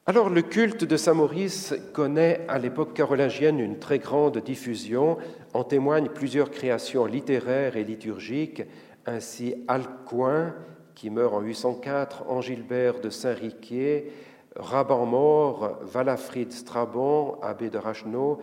[0.08, 5.20] Alors, le culte de Saint-Maurice connaît à l'époque carolingienne une très grande diffusion.
[5.54, 8.64] En témoignent plusieurs créations littéraires et liturgiques,
[9.06, 10.56] ainsi Alcuin,
[10.96, 14.12] qui meurt en 804, Angilbert de Saint-Riquier,
[14.56, 18.40] Raban-Mort, Valafrid Strabon, abbé de Racheneau,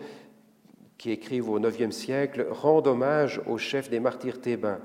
[0.97, 4.79] qui écrivent au IXe siècle, rendent hommage au chef des martyrs thébains.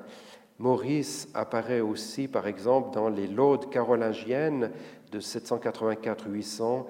[0.59, 4.71] Maurice apparaît aussi, par exemple, dans les Laudes carolingiennes
[5.11, 6.85] de 784-800,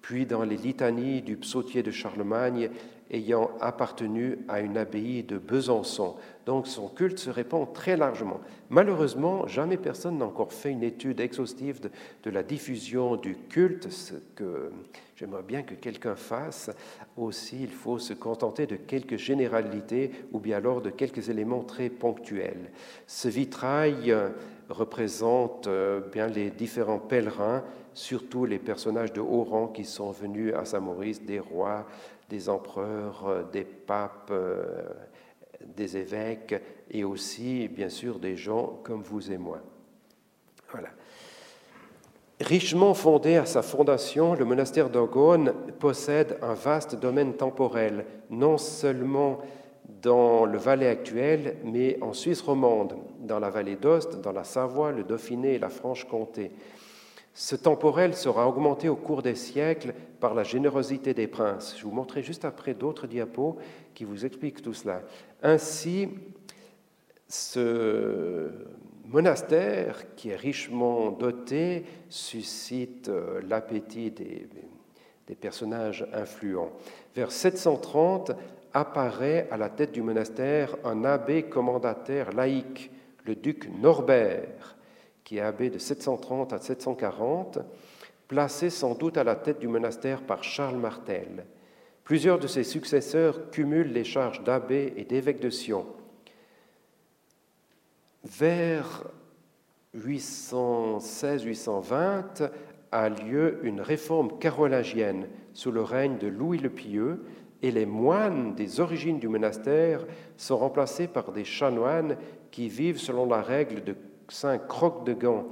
[0.00, 2.70] puis dans les litanies du psautier de Charlemagne
[3.10, 6.16] ayant appartenu à une abbaye de Besançon.
[6.44, 8.40] Donc son culte se répand très largement.
[8.70, 11.80] Malheureusement, jamais personne n'a encore fait une étude exhaustive
[12.22, 14.70] de, la diffusion du culte, ce que
[15.16, 16.70] j'aimerais bien que quelqu'un fasse.
[17.16, 21.88] Aussi, il faut se contenter de quelques généralités ou bien alors de quelques éléments très
[21.88, 22.70] ponctuels.
[23.06, 24.28] Ce vitrail euh,
[24.68, 30.54] représente euh, bien les différents pèlerins, surtout les personnages de haut rang qui sont venus
[30.54, 31.86] à Saint-Maurice, des rois,
[32.28, 34.32] des empereurs, euh, des papes,
[35.64, 36.54] des évêques
[36.90, 39.60] et aussi, bien sûr, des gens comme vous et moi.
[40.70, 40.90] Voilà.
[42.40, 49.38] Richement fondé à sa fondation, le monastère d'Ogone possède un vaste domaine temporel, non seulement
[50.02, 54.92] dans le Valais actuel, mais en Suisse romande, dans la vallée d'Ost, dans la Savoie,
[54.92, 56.50] le Dauphiné et la Franche-Comté.
[57.32, 61.74] Ce temporel sera augmenté au cours des siècles par la générosité des princes.
[61.78, 63.56] Je vous montrerai juste après d'autres diapos
[63.94, 65.00] qui vous expliquent tout cela.
[65.42, 66.10] Ainsi,
[67.28, 68.50] ce
[69.08, 74.48] monastère, qui est richement doté, suscite euh, l'appétit des,
[75.40, 76.70] personnages influents.
[77.14, 78.32] Vers 730
[78.72, 82.90] apparaît à la tête du monastère un abbé commandataire laïque,
[83.24, 84.76] le duc Norbert,
[85.24, 87.58] qui est abbé de 730 à 740,
[88.28, 91.46] placé sans doute à la tête du monastère par Charles Martel.
[92.04, 95.86] Plusieurs de ses successeurs cumulent les charges d'abbé et d'évêque de Sion.
[98.26, 99.04] Vers
[99.96, 102.50] 816-820
[102.90, 107.24] a lieu une réforme carolingienne sous le règne de Louis le Pieux
[107.62, 110.04] et les moines des origines du monastère
[110.36, 112.16] sont remplacés par des chanoines
[112.50, 113.94] qui vivent selon la règle de
[114.28, 115.46] Saint Croc de Gand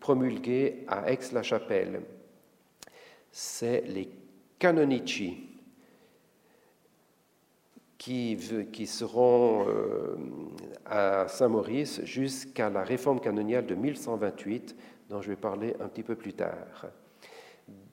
[0.00, 2.00] promulguée à Aix-la-Chapelle.
[3.30, 4.10] C'est les
[4.58, 5.55] canonici
[8.06, 10.16] qui, seront euh,
[10.84, 14.76] à Saint-Maurice jusqu'à la réforme canoniale de 1128,
[15.10, 16.86] dont je vais parler un petit peu plus tard.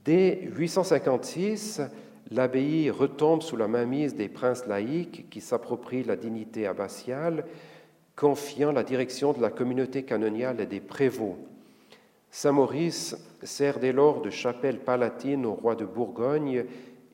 [0.06, 1.82] Dès 856,
[2.30, 7.46] l'abbaye retombe sous la mainmise des princes laïcs qui s'approprient la dignité abbatiale,
[8.16, 11.40] confiant la direction de la communauté canoniale et des prévôts.
[12.30, 16.66] Saint-Maurice sert dès lors de chapelle palatine au roi de Bourgogne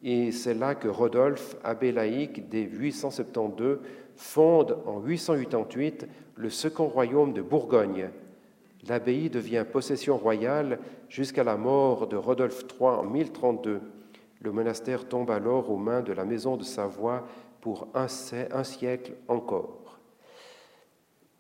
[0.03, 3.79] et c'est là que Rodolphe, abbé laïque dès 872,
[4.15, 8.09] fonde en 888 le second royaume de Bourgogne.
[8.87, 10.79] L'abbaye devient possession royale
[11.09, 13.81] jusqu'à la mort de Rodolphe III en 1032.
[14.41, 17.27] Le monastère tombe alors aux mains de la maison de Savoie
[17.59, 19.99] pour un, siècle encore.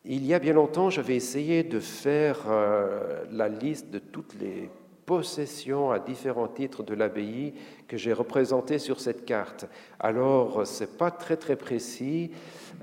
[0.03, 4.69] Il y a bien longtemps, j'avais essayé de faire euh, la liste de toutes les
[5.09, 7.55] possession à différents titres de l'abbaye
[7.87, 9.65] que j'ai représenté sur cette carte.
[9.99, 12.29] Alors, ce n'est pas très très précis,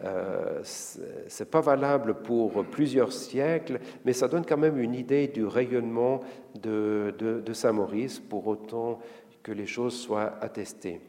[0.02, 5.28] euh, ce n'est pas valable pour plusieurs siècles, mais ça donne quand même une idée
[5.28, 6.22] du rayonnement
[6.60, 8.98] de Saint-Maurice, pour autant
[9.44, 11.00] que les choses soient attestées.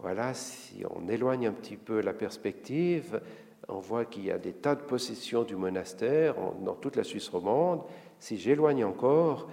[0.00, 3.20] Voilà, si on éloigne un petit peu la perspective,
[3.68, 7.28] on voit qu'il y a des tas de possessions du monastère dans toute la Suisse
[7.28, 7.82] romande.
[8.18, 9.48] Si j'éloigne encore,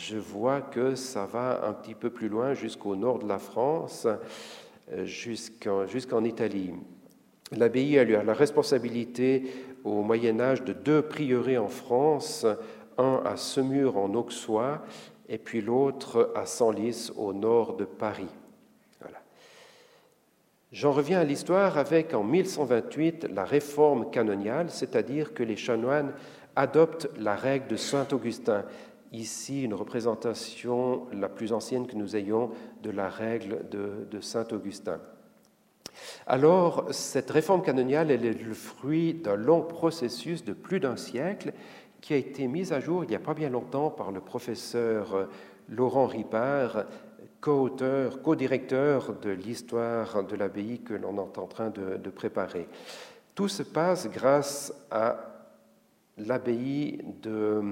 [0.00, 4.06] je vois que ça va un petit peu plus loin jusqu'au nord de la France,
[4.92, 6.72] euh, jusqu'en Italie.
[7.52, 9.52] L'abbaye a eu la responsabilité
[9.84, 12.46] au Moyen Âge de deux prieurés en France,
[12.96, 14.82] un à Semur en Auxois
[15.28, 18.28] et puis l'autre à Senlis au nord de Paris.
[20.72, 26.12] J'en reviens à l'histoire avec en 1128 la réforme canoniale, c'est-à-dire que les chanoines
[26.54, 28.64] adoptent la règle de Saint Augustin
[29.12, 32.50] ici une représentation la plus ancienne que nous ayons
[32.82, 35.00] de la règle de, Saint Augustin.
[36.26, 41.52] Alors, cette réforme canoniale, elle est le fruit d'un long processus de plus d'un siècle
[42.00, 45.28] qui a été mis à jour il n'y a pas bien longtemps par le professeur
[45.68, 46.84] Laurent Ripard,
[47.40, 52.68] co-auteur, co-directeur de l'histoire de l'abbaye que l'on est en train de, de préparer.
[53.34, 55.30] Tout se passe grâce à
[56.18, 57.62] l'abbaye de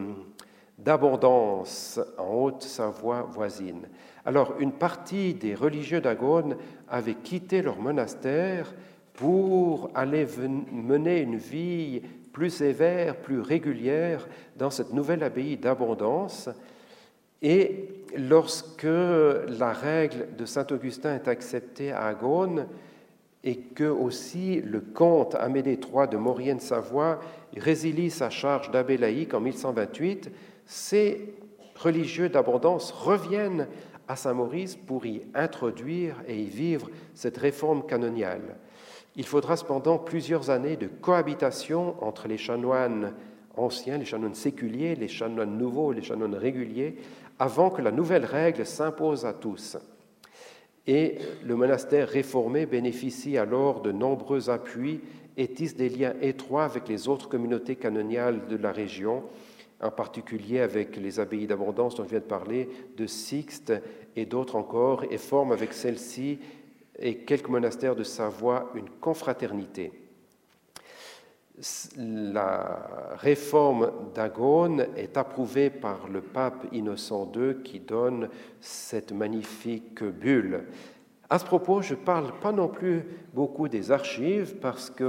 [0.78, 3.88] d'abondance en Haute-Savoie voisine.
[4.24, 6.56] Alors, une partie des religieux d'Agone
[6.88, 8.74] avaient quitté leur monastère
[9.14, 10.26] pour aller
[10.70, 12.02] mener une vie
[12.32, 16.48] plus sévère, plus régulière dans cette nouvelle abbaye d'abondance.
[17.42, 22.66] Et lorsque la règle de Saint Augustin est acceptée à Agone,
[23.44, 27.20] et que aussi le comte Amédée III de Maurienne-Savoie
[27.56, 30.30] résilie sa charge d'abbé laïque en 1128,
[30.68, 31.34] ces
[31.74, 33.66] religieux d'abondance reviennent
[34.06, 38.56] à Saint-Maurice pour y introduire et y vivre cette réforme canoniale.
[39.16, 43.14] Il faudra cependant plusieurs années de cohabitation entre les chanoines
[43.56, 46.96] anciens, les chanoines séculiers, les chanoines nouveaux, les chanoines réguliers,
[47.38, 49.78] avant que la nouvelle règle s'impose à tous.
[50.86, 55.00] Et le monastère réformé bénéficie alors de nombreux appuis
[55.36, 59.24] et tisse des liens étroits avec les autres communautés canoniales de la région,
[59.80, 63.72] en particulier avec les abbayes d'abondance dont je viens de parler, de Sixte
[64.16, 66.38] et d'autres encore, et forme avec celle-ci
[66.98, 69.92] et quelques monastères de Savoie une confraternité.
[71.96, 78.28] La réforme d'Agone est approuvée par le pape Innocent II qui donne
[78.60, 80.64] cette magnifique bulle.
[81.28, 83.04] À ce propos, je ne parle pas non plus
[83.34, 85.08] beaucoup des archives parce que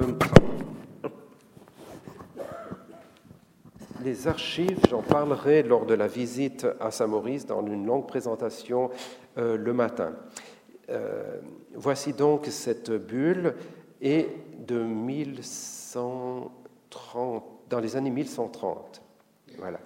[4.03, 8.89] les archives, j'en parlerai lors de la visite à Saint-Maurice dans une longue présentation
[9.37, 10.13] euh, le matin.
[10.89, 11.37] Euh,
[11.73, 13.55] voici donc cette bulle
[14.01, 14.27] et
[14.65, 19.01] de 1130, dans les années 1130.
[19.57, 19.79] Voilà.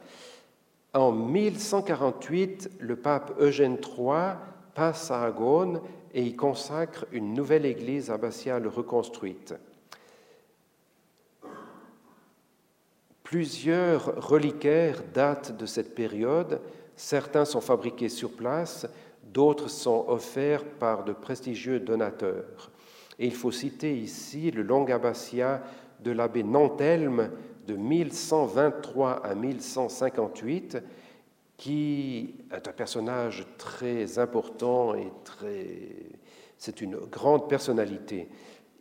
[0.93, 4.38] En 1148, le pape Eugène III
[4.76, 5.82] passe à Agone
[6.14, 9.55] et y consacre une nouvelle église abbatiale reconstruite.
[13.34, 16.62] Plusieurs reliquaires datent de cette période.
[16.96, 18.86] Certains sont fabriqués sur place,
[19.24, 22.70] d'autres sont offerts par de prestigieux donateurs.
[23.18, 25.64] Et il faut citer ici le long abbatiat
[26.04, 27.32] de l'abbé Nantelme
[27.66, 30.78] de 1123 à 1158,
[31.58, 35.66] qui est un personnage très important et très.
[36.60, 38.30] C'est une grande personnalité.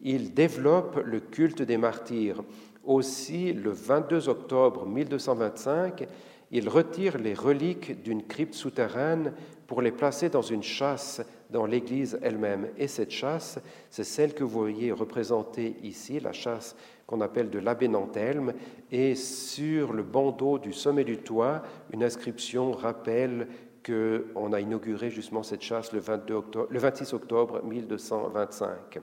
[0.02, 2.44] Il développe le culte des martyrs
[2.84, 6.06] aussi, le 22 octobre 1225,
[6.50, 9.32] il retire les reliques d'une crypte souterraine
[9.66, 12.68] pour les placer dans une chasse dans l'église elle-même.
[12.76, 13.58] Et cette chasse,
[13.88, 16.76] c'est celle que vous voyez représentée ici, la chasse
[17.06, 18.52] qu'on appelle de l'abbé Nantelme,
[18.90, 21.62] et sur le bandeau du sommet du toit,
[21.92, 23.48] une inscription rappelle
[23.84, 29.00] qu'on a inauguré justement cette chasse le, 22 octobre, le 26 octobre 1225.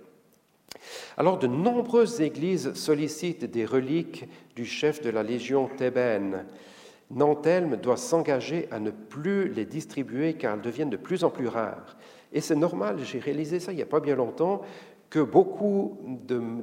[1.17, 6.45] Alors de nombreuses églises sollicitent des reliques du chef de la légion thébaine.
[7.11, 11.47] Nantelme doit s'engager à ne plus les distribuer car elles deviennent de plus en plus
[11.47, 11.97] rares.
[12.32, 14.61] Et c'est normal, j'ai réalisé ça il n'y a pas bien longtemps,
[15.09, 15.97] que beaucoup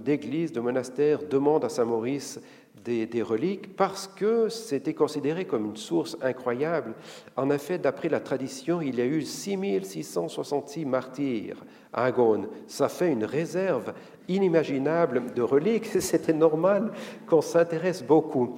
[0.04, 2.40] d'églises, de, monastères demandent à Saint-Maurice
[2.84, 6.94] des, reliques parce que c'était considéré comme une source incroyable.
[7.36, 12.48] En effet, d'après la tradition, il y a eu 6666 martyrs à Agone.
[12.66, 13.92] Ça fait une réserve
[14.28, 15.86] inimaginable de reliques.
[16.00, 16.92] C'était normal
[17.26, 18.56] qu'on s'intéresse beaucoup.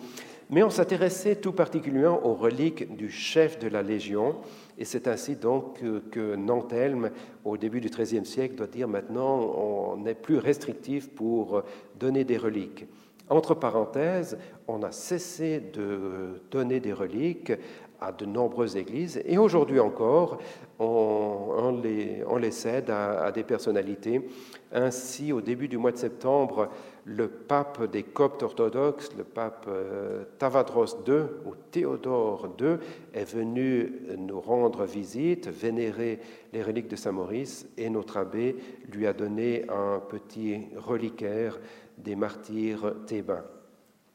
[0.50, 4.36] Mais on s'intéressait tout particulièrement aux reliques du chef de la Légion,
[4.78, 5.78] et c'est ainsi donc
[6.10, 7.10] que, Nantelme,
[7.44, 11.64] au début du XIIIe siècle, doit dire maintenant on n'est plus restrictif pour
[12.00, 12.86] donner des reliques.
[13.30, 17.52] Entre parenthèses, on a cessé de donner des reliques
[18.00, 20.38] à de nombreuses églises et aujourd'hui encore,
[20.78, 24.28] on, les, cède à, des personnalités.
[24.72, 26.68] Ainsi, au début du mois de septembre,
[27.04, 32.76] le pape des Coptes orthodoxes, le pape euh, Tavadros II ou Théodore II,
[33.14, 36.20] est venu nous rendre visite, vénérer
[36.52, 38.56] les reliques de Saint-Maurice et notre abbé
[38.92, 41.58] lui a donné un petit reliquaire
[42.02, 43.44] des martyrs thébains.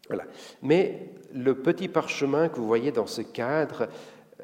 [0.08, 0.26] Voilà.
[0.62, 3.88] Mais le petit parchemin que vous voyez dans ce cadre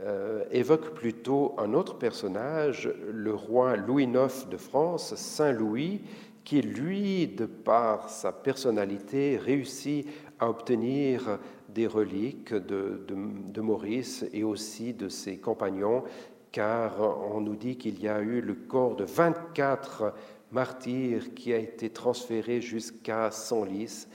[0.01, 6.01] euh, évoque plutôt un autre personnage, le roi Louis IX de France, Saint Louis,
[6.45, 10.07] qui, lui, de par sa personnalité, réussit
[10.39, 11.37] à obtenir
[11.67, 16.03] des reliques de, de, Maurice et aussi de ses compagnons,
[16.51, 20.13] car on nous dit qu'il y a eu le corps de 24
[20.51, 24.07] martyrs qui a été transféré jusqu'à Senlis.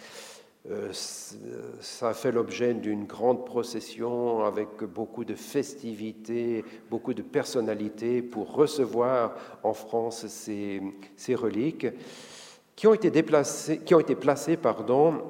[0.71, 8.23] Euh, ça a fait l'objet d'une grande procession avec beaucoup de festivités, beaucoup de personnalités
[8.23, 10.81] pour recevoir en France ces,
[11.17, 11.87] ces reliques
[12.77, 15.23] qui ont été, déplacées, qui ont été placées pardon,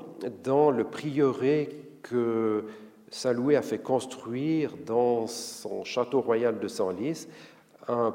[0.45, 1.69] dans le prieuré
[2.03, 2.65] que
[3.11, 7.29] Saint-Louis a fait construire dans son château royal de Senlis,
[7.89, 8.15] un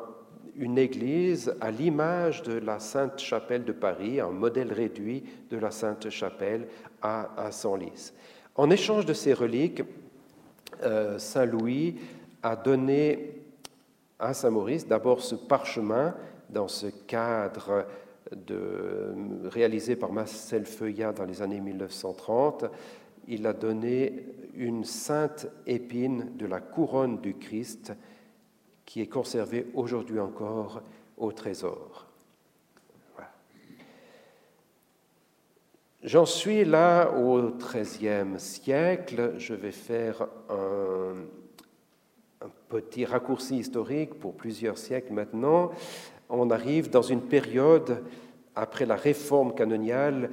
[0.59, 5.71] une église à l'image de la Sainte Chapelle de Paris, un modèle réduit de la
[5.71, 6.67] Sainte Chapelle
[7.01, 8.11] à, à Senlis.
[8.55, 9.83] En échange de ces reliques,
[10.83, 11.95] euh, Saint Louis
[12.43, 13.31] a donné
[14.19, 16.13] à Saint Maurice d'abord ce parchemin
[16.49, 17.85] dans ce cadre
[19.45, 22.65] réalisé par Marcel Feuillat dans les années 1930.
[23.27, 27.93] Il a donné une sainte épine de la couronne du Christ
[28.89, 30.81] qui est conservé aujourd'hui encore
[31.15, 32.07] au trésor.
[36.03, 39.35] J'en suis là au XIIIe siècle.
[39.37, 41.13] Je vais faire un,
[42.43, 45.69] un, petit raccourci historique pour plusieurs siècles maintenant.
[46.27, 48.03] On arrive dans une période,
[48.55, 50.31] après la réforme canoniale,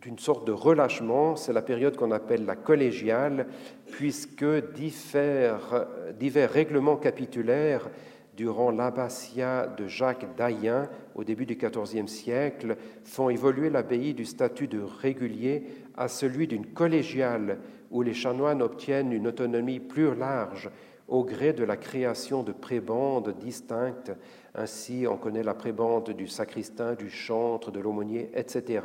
[0.00, 1.34] d'une sorte de relâchement.
[1.34, 3.48] C'est la période qu'on appelle la collégiale,
[3.90, 5.86] puisque divers,
[6.20, 7.88] règlements capitulaires
[8.36, 14.68] durant l'abbatiat de Jacques d'Ayen au début du XIVe siècle font évoluer l'abbaye du statut
[14.68, 15.64] de régulier
[15.96, 17.58] à celui d'une collégiale
[17.90, 20.70] où les chanoines obtiennent une autonomie plus large
[21.08, 24.12] au gré de la création de prébandes distinctes.
[24.54, 28.82] Ainsi, on connaît la prébande du sacristain, du chantre, de l'aumônier, etc.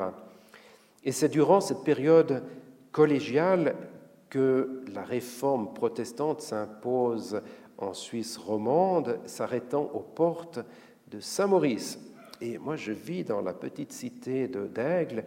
[1.04, 2.43] Et c'est durant cette période
[2.91, 3.76] collégiale
[4.34, 7.40] que la réforme protestante s'impose
[7.78, 10.60] en Suisse romande, s'arrêtant aux portes
[11.12, 12.00] de Saint-Maurice.
[12.42, 15.26] Et moi, je vis dans la petite cité de d'Aigle,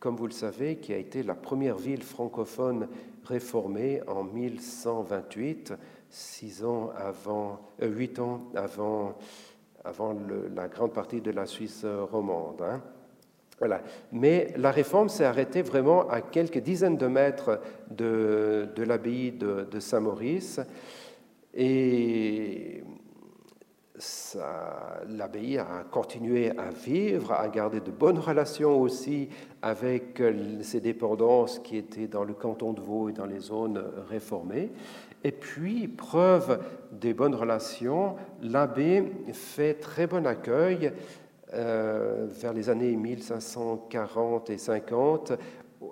[0.00, 2.88] comme vous le savez, qui a été la première ville francophone
[3.26, 5.74] réformée en 1128,
[6.08, 9.18] six ans avant, euh, huit ans avant,
[9.84, 10.16] avant
[10.54, 12.62] la grande partie de la Suisse romande.
[12.62, 12.80] Hein.
[14.12, 19.80] Mais la réforme s'est arrêtée vraiment à quelques dizaines de mètres de, de l'abbaye de,
[19.80, 20.60] Saint-Maurice.
[21.54, 22.82] Et
[25.08, 29.30] l'abbaye a continué à vivre, à garder de bonnes relations aussi
[29.62, 30.22] avec
[30.60, 34.70] ses dépendances qui étaient dans le canton de Vaud et dans les zones réformées.
[35.24, 36.60] Et puis, preuve
[36.92, 39.02] des bonnes relations, l'abbé
[39.32, 40.92] fait très bon accueil
[41.54, 45.32] euh, vers les années 1540 et 50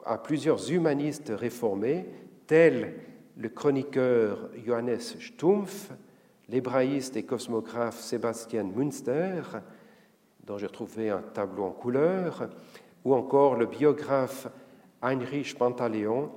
[0.04, 2.06] à plusieurs humanistes réformés,
[2.46, 2.94] tels
[3.36, 5.90] le chroniqueur Johannes Stumpf,
[6.48, 9.42] l'hébraïste et cosmographe Sébastien Münster,
[10.44, 12.48] dont j'ai trouvé un tableau en couleur,
[13.04, 14.48] ou encore le biographe
[15.02, 16.30] Heinrich Pantaleon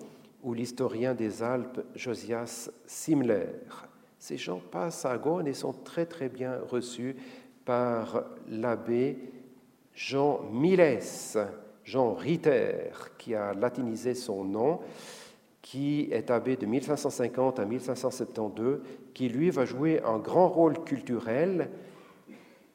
[0.44, 3.48] ou l'historien des Alpes Josias Simler.
[4.20, 7.16] Ces gens passent à Gaulle et sont très très bien reçus
[7.68, 9.20] par l'abbé
[9.94, 11.02] Jean Miles,
[11.84, 14.80] Jean Ritter, qui a latinisé son nom,
[15.62, 18.80] qui est abbé de 1550 à 1572,
[19.14, 21.70] qui lui va jouer un grand rôle culturel.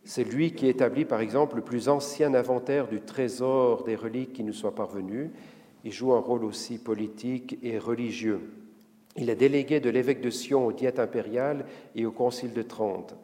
[0.05, 4.45] C'est lui qui établit par exemple le plus ancien inventaire du trésor des reliques qui
[4.45, 5.31] nous soit parvenu.
[5.85, 8.41] Il joue un rôle aussi politique et religieux.
[9.17, 11.65] Il est délégué de l'évêque de Sion aux diètes impériales
[11.95, 13.17] et au concile de Trente.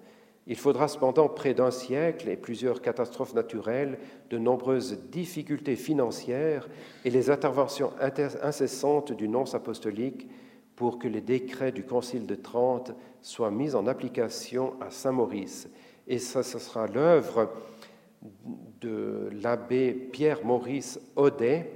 [0.51, 3.99] Il faudra cependant près d'un siècle et plusieurs catastrophes naturelles,
[4.31, 6.69] de nombreuses difficultés financières
[7.05, 10.27] et les interventions incessantes du nonce apostolique
[10.75, 15.69] pour que les décrets du Concile de Trente soient mis en application à Saint-Maurice.
[16.07, 17.51] Et ce sera l'œuvre
[18.81, 21.71] de l'abbé Pierre-Maurice Audet,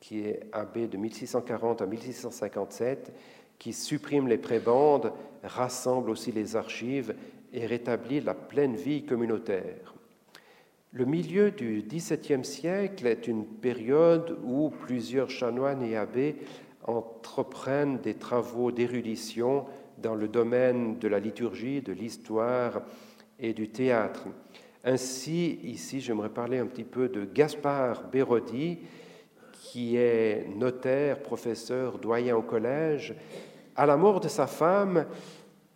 [0.00, 3.12] qui est abbé de 1640 à 1657,
[3.58, 5.12] qui supprime les prébendes,
[5.44, 7.14] rassemble aussi les archives
[7.56, 9.94] et rétablit la pleine vie communautaire.
[10.92, 16.36] Le milieu du XVIIe siècle est une période où plusieurs chanoines et abbés
[16.84, 19.64] entreprennent des travaux d'érudition
[19.98, 22.82] dans le domaine de la liturgie, de l'histoire
[23.40, 24.26] et du théâtre.
[24.84, 28.78] Ainsi, ici, j'aimerais parler un petit peu de Gaspard Bérodi,
[29.52, 33.16] qui est notaire, professeur, doyen au collège.
[33.74, 35.06] À la mort de sa femme,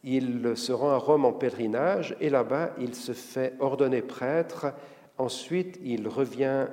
[0.02, 4.72] il se rend à Rome en pèlerinage et là-bas, il se fait ordonner prêtre.
[5.18, 6.66] Ensuite, il revient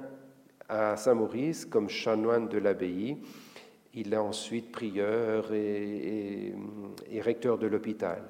[0.69, 3.17] à Saint-Maurice comme chanoine de l'abbaye.
[3.93, 6.53] Il est ensuite prieur et,
[7.19, 8.21] recteur de l'hôpital.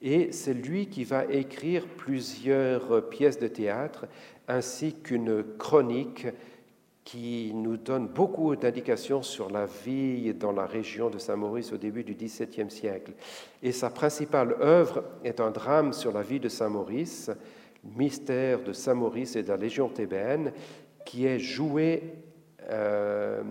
[0.00, 4.06] Et c'est lui qui va écrire plusieurs pièces de théâtre
[4.48, 6.26] ainsi qu'une chronique
[7.04, 12.04] qui nous donne beaucoup d'indications sur la vie dans la région de Saint-Maurice au début
[12.04, 13.12] du XVIIe siècle.
[13.62, 17.30] Et sa principale œuvre est un drame sur la vie de Saint-Maurice,
[17.84, 20.52] Mystère de Saint-Maurice et de la Légion thébaine,
[21.04, 22.14] qui est joué
[22.70, 23.42] euh,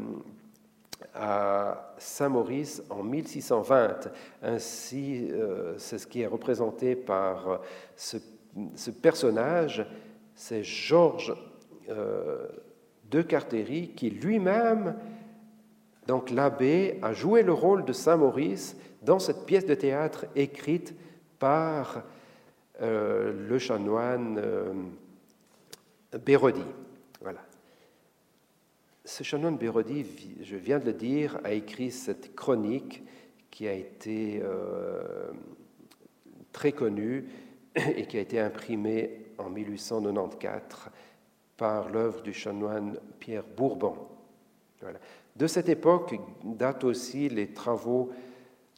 [1.14, 4.10] à Saint-Maurice en 1620.
[4.44, 7.60] Ainsi, euh, c'est ce qui est représenté par
[7.98, 8.18] ce,
[8.92, 9.86] personnage,
[10.36, 11.36] c'est Georges.
[11.90, 12.48] Euh,
[13.12, 14.96] de Cartéry, qui lui-même,
[16.08, 20.96] donc l'abbé, a joué le rôle de Saint Maurice dans cette pièce de théâtre écrite
[21.38, 22.04] par
[22.82, 24.74] euh, le chanoine euh,
[26.26, 26.64] Bérodi.
[27.22, 27.42] Voilà.
[29.04, 30.06] Ce chanoine Bérodi,
[30.42, 33.04] je viens de le dire, a écrit cette chronique
[33.50, 35.32] qui a été euh,
[36.54, 37.26] très connue
[37.76, 40.91] et qui a été imprimée en 1894
[41.62, 43.94] par l'œuvre du chanoine Pierre Bourbon.
[45.36, 48.10] De cette époque datent aussi les travaux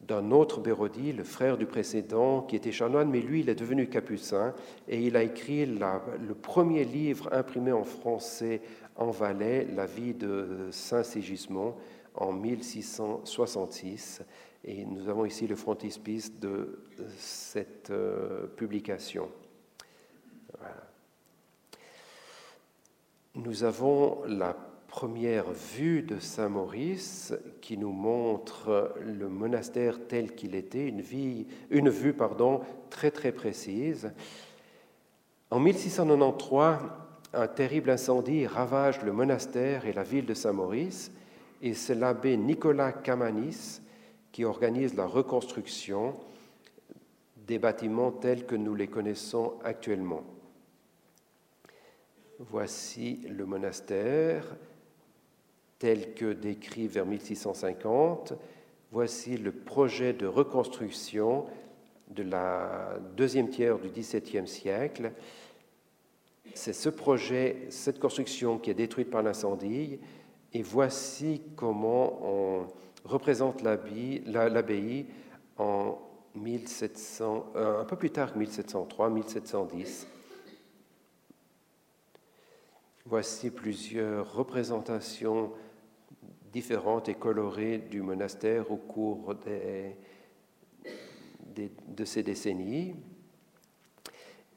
[0.02, 3.88] d'un autre Bérodi, le frère du précédent, qui était chanoine, mais lui, il est devenu
[3.88, 4.52] capucin,
[4.86, 8.60] et il a écrit le premier livre imprimé en français
[8.96, 11.76] en Valais, La vie de Saint Sigismond,
[12.14, 14.20] en 1666.
[14.62, 16.84] Et nous avons ici le frontispice de
[17.16, 19.30] cette euh, publication.
[23.36, 24.56] Nous avons la
[24.86, 31.00] première vue de Saint Maurice qui nous montre le monastère tel qu'il était, une,
[31.90, 32.14] vue
[32.90, 34.12] très très précise.
[35.50, 36.78] En 1693,
[37.32, 41.10] un terrible incendie ravage le monastère et la ville de Saint Maurice,
[41.60, 43.80] et c'est l'abbé Nicolas Camanis
[44.30, 46.14] qui organise la reconstruction
[47.36, 50.22] des bâtiments tels que nous les connaissons actuellement.
[52.38, 54.44] Voici le monastère
[55.78, 58.32] tel que décrit vers 1650.
[58.90, 61.46] Voici le projet de reconstruction
[62.08, 65.12] de la deuxième tiers du XVIIe siècle.
[66.54, 69.98] C'est ce projet, cette construction qui est détruite par l'incendie.
[70.52, 72.66] Et voici comment on
[73.04, 75.06] représente l'abbaye
[75.56, 75.98] en
[76.34, 80.08] 1700, euh, un peu plus tard que 1703, 1710.
[83.06, 85.52] Voici plusieurs représentations
[86.54, 89.34] différentes et colorées du monastère au cours
[91.54, 92.94] de ces décennies.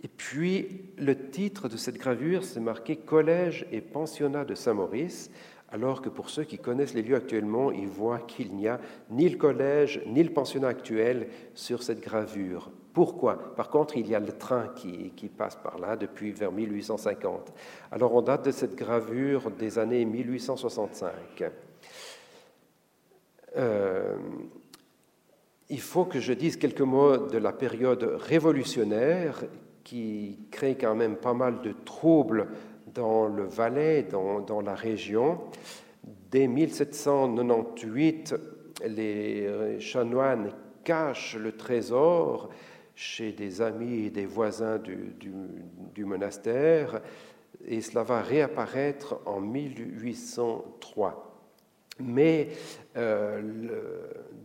[0.01, 5.29] Et puis, le titre de cette gravure, c'est marqué Collège et pensionnat de Saint-Maurice,
[5.69, 8.79] alors que pour ceux qui connaissent les lieux actuellement, ils voient qu'il n'y a
[9.09, 12.71] ni le collège ni le pensionnat actuel sur cette gravure.
[12.97, 13.53] Pourquoi?
[13.55, 17.53] Par contre, il y a le train qui, passe par là depuis vers 1850.
[17.91, 21.11] Alors on date de cette gravure des années 1865.
[23.55, 24.15] Euh,
[25.69, 29.43] il faut que je dise quelques mots de la période révolutionnaire
[29.83, 32.47] qui crée quand même pas mal de troubles
[32.95, 35.41] dans le Valais, dans, dans la région.
[36.31, 38.33] Dès 1798,
[38.87, 40.49] les chanoines
[40.83, 42.49] cachent le trésor
[42.97, 46.99] chez des amis et des voisins du, monastère,
[47.65, 51.23] et cela va réapparaître en 1803.
[51.99, 52.49] Mais
[52.95, 53.41] euh,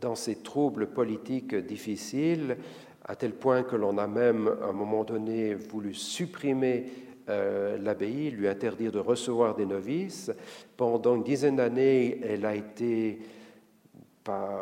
[0.00, 2.58] dans ces troubles politiques difficiles,
[3.06, 6.84] à tel point que l'on a même à un moment donné voulu supprimer
[7.30, 10.30] euh, l'abbaye, lui interdire de recevoir des novices.
[10.76, 13.18] Pendant une dizaine d'années, elle a été,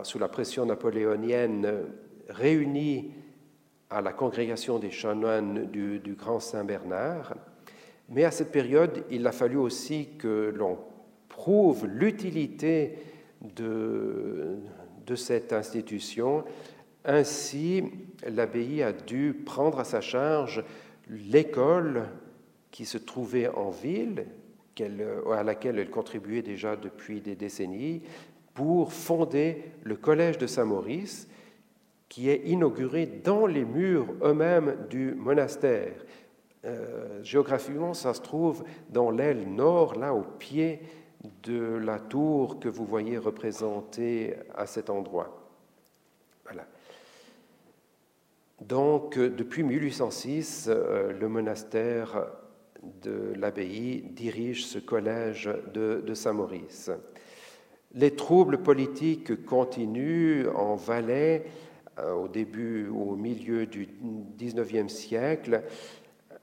[0.04, 1.86] sous la pression napoléonienne,
[2.28, 3.14] réunie
[3.90, 7.34] à la congrégation des chanoines du, Grand Saint-Bernard.
[8.08, 10.78] Mais à cette période, il a fallu aussi que l'on
[11.28, 12.98] prouve l'utilité
[13.56, 14.58] de,
[15.06, 16.44] de cette institution.
[17.04, 17.84] Ainsi,
[18.26, 20.64] l'abbaye a dû prendre à sa charge
[21.08, 22.04] l'école
[22.70, 24.26] qui se trouvait en ville,
[25.32, 28.02] à laquelle elle contribuait déjà depuis des décennies,
[28.54, 31.28] pour fonder le collège de Saint-Maurice,
[32.10, 35.94] qui est inauguré dans les murs eux-mêmes du monastère.
[36.66, 40.82] Euh, géographiquement, ça se trouve dans l'aile nord, là au pied
[41.44, 45.48] de la tour que vous voyez représentée à cet endroit.
[46.44, 46.66] Voilà.
[48.60, 52.26] Donc, depuis 1806, euh, le monastère
[53.02, 56.90] de l'abbaye dirige ce collège de, Saint-Maurice.
[57.94, 61.69] Les troubles politiques continuent en Valais euh,
[62.16, 63.88] au début au milieu du
[64.38, 65.62] XIXe siècle.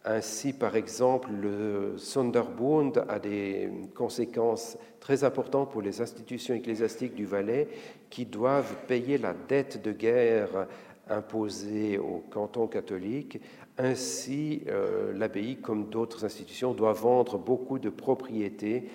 [0.10, 7.26] Ainsi, par exemple, le Sonderbund a des conséquences très importantes pour les institutions ecclésiastiques du
[7.26, 7.68] Valais
[8.10, 10.68] qui doivent payer la dette de guerre
[11.10, 13.42] imposée au canton catholique.
[13.78, 18.90] Ainsi, euh, l'abbaye, comme d'autres institutions, doit vendre beaucoup de propriétés.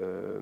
[0.00, 0.40] Euh,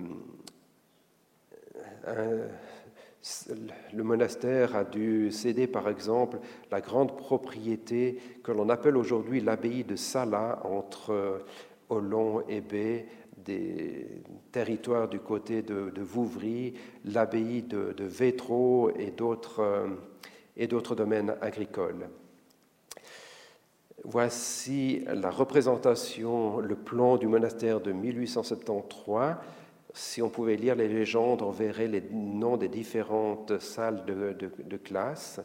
[3.92, 6.38] le monastère a dû céder, par exemple,
[6.70, 11.44] la grande propriété que l'on appelle aujourd'hui l'abbaye de Sala entre
[11.88, 13.06] Olon et Bé,
[13.44, 14.22] des
[14.52, 19.88] territoires du côté de, Vouvry, l'abbaye de, de Vétro euh,
[20.56, 22.08] et d'autres domaines agricoles.
[24.04, 29.36] Voici la représentation, le plan du monastère de 1873
[29.94, 35.40] si on pouvait lire les légendes, on verrait les noms des différentes salles de, classe.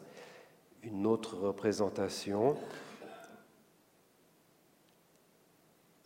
[0.81, 2.55] Une autre représentation.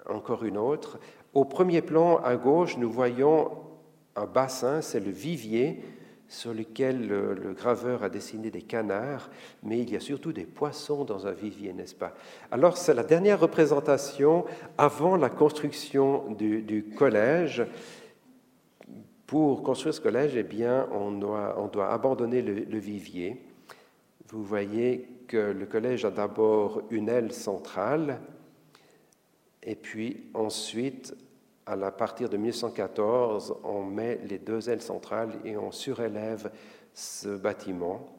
[0.10, 1.00] Encore une autre.
[1.34, 3.52] Au premier plan, à gauche, nous voyons
[4.18, 5.82] un bassin, c'est le vivier
[6.28, 9.30] sur lequel le, graveur a dessiné des canards,
[9.62, 12.14] mais il y a surtout des poissons dans un vivier, n'est-ce pas?
[12.52, 14.44] Alors c'est la dernière représentation
[14.78, 17.64] avant la construction du collège.
[19.28, 23.42] Pour construire ce collège, eh bien, on doit, on doit abandonner le, vivier.
[24.28, 28.20] Vous voyez que le collège a d'abord une aile centrale,
[29.64, 31.16] et puis ensuite,
[31.66, 36.52] à la partir de 1914, on met les deux ailes centrales et on surélève
[36.94, 38.10] ce bâtiment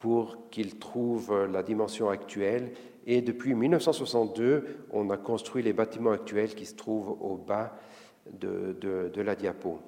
[0.00, 2.72] pour qu'il trouve la dimension actuelle.
[3.06, 7.76] Et depuis 1962, on a construit les bâtiments actuels qui se trouvent au bas
[8.32, 9.78] de la diapo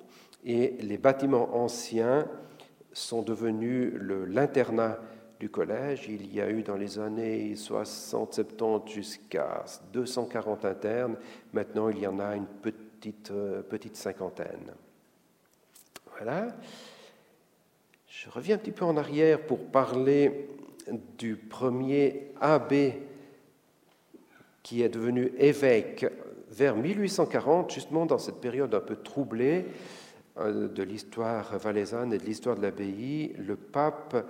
[0.45, 2.26] et les bâtiments anciens
[2.93, 3.93] sont devenus
[4.28, 4.99] l'internat
[5.38, 6.07] du collège.
[6.09, 11.16] Il y a eu dans les années 60-70 jusqu'à 240 internes.
[11.53, 14.72] Maintenant, il y en a une petite, euh, petite cinquantaine.
[16.16, 16.49] Voilà.
[18.07, 20.49] Je reviens un petit peu en arrière pour parler
[21.16, 23.01] du premier abbé
[24.62, 26.07] qui est devenu évêque
[26.51, 29.66] vers 1840, justement dans cette période un peu troublée.
[30.38, 34.26] Euh, de l'histoire valaisanne et de l'histoire de l'abbaye, le pape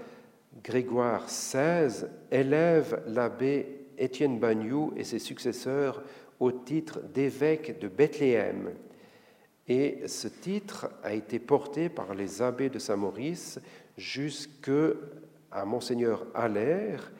[0.64, 6.02] Grégoire XVI élève l'abbé Étienne Bagnoux et ses successeurs
[6.40, 8.70] au titre d'évêque de Bethléem.
[9.68, 13.60] Et ce titre a été porté par les abbés de Saint-Maurice
[13.98, 14.70] jusque
[15.52, 17.12] à Monseigneur Allaire,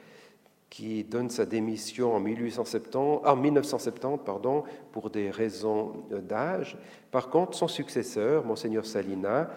[0.71, 4.63] qui donne sa démission en, 1870, en 1970 pardon,
[4.93, 6.77] pour des raisons d'âge.
[7.11, 9.51] Par contre, son successeur, Monseigneur Salina,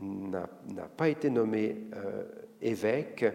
[0.00, 2.24] n'a pas été nommé euh,
[2.62, 3.26] évêque,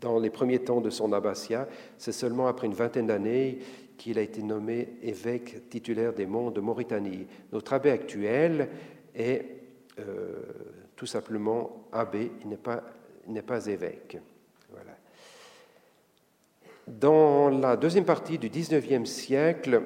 [0.00, 1.66] dans les premiers temps de son abbatiat.
[1.96, 3.58] C'est seulement après une vingtaine d'années
[3.96, 7.26] qu'il a été nommé évêque titulaire des monts de Mauritanie.
[7.52, 8.68] Notre abbé actuel
[9.14, 9.46] est
[9.98, 10.42] euh,
[10.94, 12.82] tout simplement abbé, il n'est pas,
[13.42, 14.18] pas, évêque.
[16.86, 19.82] Dans la deuxième partie du XIXe siècle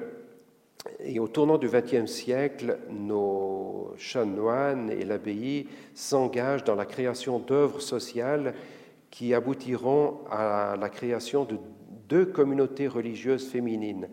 [1.01, 7.80] et au tournant du XXe siècle, nos chanoines et l'abbaye s'engagent dans la création d'œuvres
[7.80, 8.55] sociales
[9.11, 11.59] qui aboutiront à la création de
[12.09, 14.09] deux communautés religieuses féminines.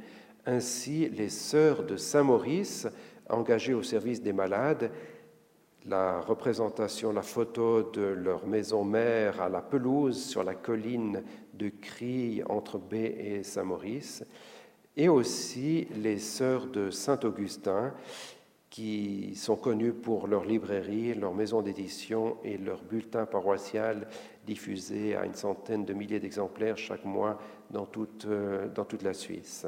[0.46, 2.88] Ainsi, les sœurs de Saint-Maurice,
[3.30, 4.92] engagées au service des malades,
[5.86, 11.24] la représentation, la photo de leur maison mère à la pelouse sur la colline
[11.54, 14.24] de Crie entre B et Saint-Maurice,
[14.96, 17.94] et aussi les sœurs de Saint-Augustin,
[18.70, 24.08] qui sont connues pour leur librairie, leur maison d'édition et leur bulletin paroissial
[24.46, 27.38] diffusé à une centaine de milliers d'exemplaires chaque mois
[27.70, 29.68] dans toute, euh, dans toute la Suisse.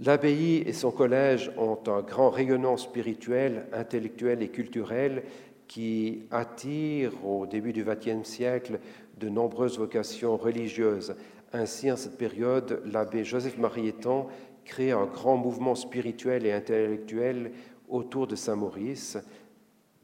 [0.00, 5.24] L'abbaye et son collège ont un grand rayonnement spirituel, intellectuel et culturel
[5.66, 8.78] qui attire au début du XXe siècle
[9.18, 11.16] de nombreuses vocations religieuses.
[11.52, 14.28] Ainsi, en cette période, l'abbé Joseph-Marie Etan
[14.64, 17.52] crée un grand mouvement spirituel et intellectuel
[17.88, 19.18] autour de Saint-Maurice.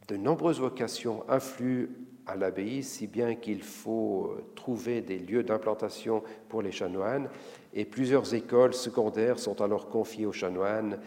[0.09, 1.89] De nombreuses vocations affluent
[2.27, 7.29] à l'abbaye, si bien qu'il faut euh, trouver des lieux d'implantation pour les chanoines,
[7.75, 10.99] et plusieurs écoles secondaires sont alors confiées aux chanoines,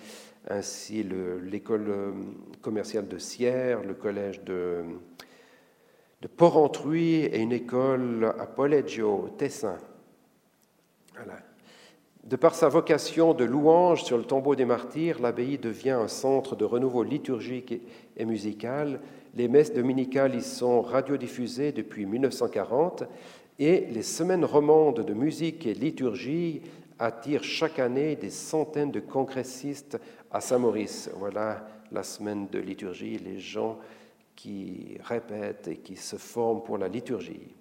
[0.49, 2.11] ainsi l'école euh,
[2.61, 4.83] commerciale de Sierre, le collège de,
[6.21, 9.77] de Porrentruy et une école à Poleggio, Tessin.
[12.23, 16.57] De par sa vocation de louange sur le tombeau des martyrs, l'abbaye devient un centre
[16.57, 17.81] de renouveau liturgique
[18.17, 18.99] et musical.
[19.37, 23.03] Les messes dominicales y sont radiodiffusées depuis 1940
[23.59, 26.63] et les semaines romandes de musique et liturgie
[26.97, 29.99] attirent chaque année des centaines de congressistes
[30.31, 31.11] à Saint-Maurice.
[31.17, 33.77] Voilà la semaine de liturgie, les gens
[34.35, 37.53] qui répètent et qui se forment pour la liturgie.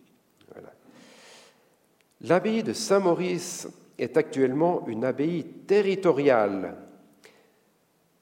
[2.22, 3.68] L'abbaye de Saint-Maurice
[3.98, 6.74] est actuellement une abbaye territoriale,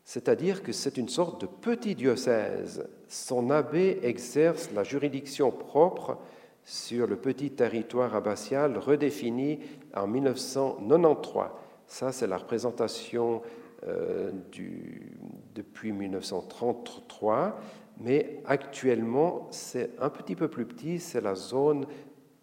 [0.05, 2.85] c'est-à-dire que c'est une sorte de petit diocèse.
[3.15, 6.19] Son abbé exerce la juridiction propre
[6.65, 9.61] sur le petit territoire abbatial redéfini
[9.95, 11.45] en 1993.
[11.87, 13.43] Ça, c'est la représentation
[13.87, 15.13] euh, du,
[15.55, 17.61] depuis 1933,
[18.01, 21.87] mais actuellement, c'est un petit peu plus petit, c'est la zone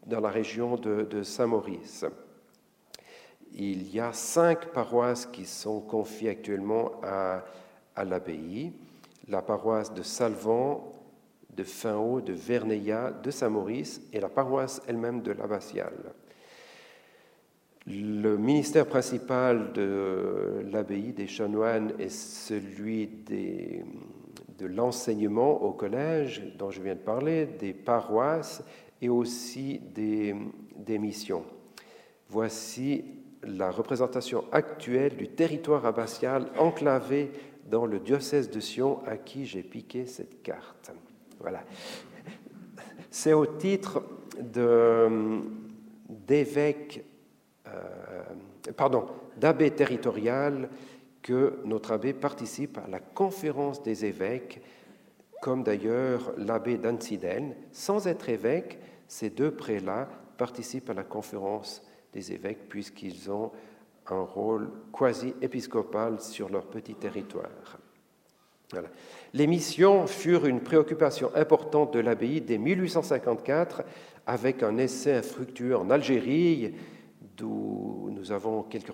[0.06, 2.06] dans la région de, de Saint-Maurice
[3.54, 7.44] il y a cinq paroisses qui sont confiées actuellement à,
[8.04, 8.72] l'abbaye.
[9.32, 10.92] La paroisse de Salvan,
[11.56, 16.14] de Finhaut, de Verneilla, de Saint-Maurice et la paroisse elle-même de l'Abbatiale.
[17.88, 26.82] Le ministère principal de l'abbaye des chanoines est celui de l'enseignement au collège dont je
[26.82, 28.62] viens de parler, des paroisses
[29.02, 30.36] et aussi des,
[30.76, 31.46] des missions.
[32.28, 33.06] Voici
[33.44, 37.32] la représentation actuelle du territoire abbatial enclavé
[37.70, 40.92] dans le diocèse de Sion à qui j'ai piqué cette carte.
[41.40, 41.64] Voilà.
[43.10, 44.04] C'est au titre
[46.28, 47.04] d'évêque,
[47.68, 48.24] euh,
[48.76, 49.06] pardon,
[49.38, 50.70] d'abbé territorial
[51.22, 54.62] que notre abbé participe à la conférence des évêques,
[55.42, 57.56] comme d'ailleurs l'abbé d'Ansidel.
[57.72, 60.08] Sans être évêque, ces deux prélats
[60.38, 61.84] participent à la conférence
[62.14, 63.52] des évêques puisqu'ils ont
[64.12, 67.80] un rôle quasi-épiscopal sur leur petit territoire.
[69.34, 73.84] Les missions furent une préoccupation importante de l'abbaye dès 1854
[74.28, 76.74] avec un essai infructueux en Algérie
[77.38, 78.94] d'où nous avons quelques,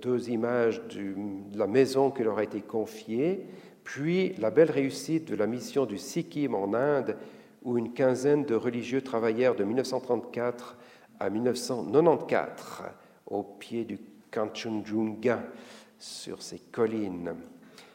[0.00, 3.46] deux images de la maison qui leur a été confiée,
[3.82, 7.16] puis la belle réussite de la mission du Sikkim en Inde
[7.62, 10.76] où une quinzaine de religieux travaillèrent de 1934
[11.20, 12.90] à 1994
[13.26, 13.98] au pied du
[14.34, 15.42] Kanchenjunga
[15.98, 17.34] sur ces collines.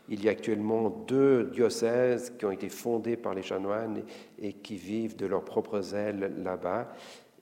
[0.07, 4.01] Il y a actuellement deux diocèses qui ont été fondés par les chanoines
[4.39, 6.95] et qui vivent de leurs propres ailes là-bas.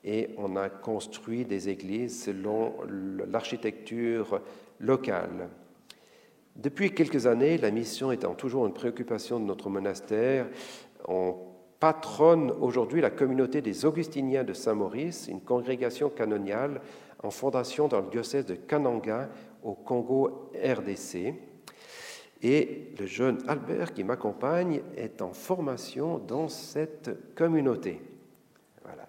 [0.04, 2.74] Et on a construit des églises selon
[3.30, 4.42] l'architecture
[4.80, 5.50] locale.
[6.56, 10.48] Depuis quelques années, la mission étant toujours une préoccupation de notre monastère,
[11.08, 11.36] on
[11.80, 16.82] patronne aujourd'hui la communauté des Augustiniens de Saint-Maurice, une congrégation canoniale
[17.24, 19.30] en fondation dans le diocèse de Kananga
[19.64, 21.34] au Congo RDC.
[22.44, 28.00] Et le jeune Albert qui m'accompagne est en formation dans cette communauté.
[28.84, 29.08] Voilà.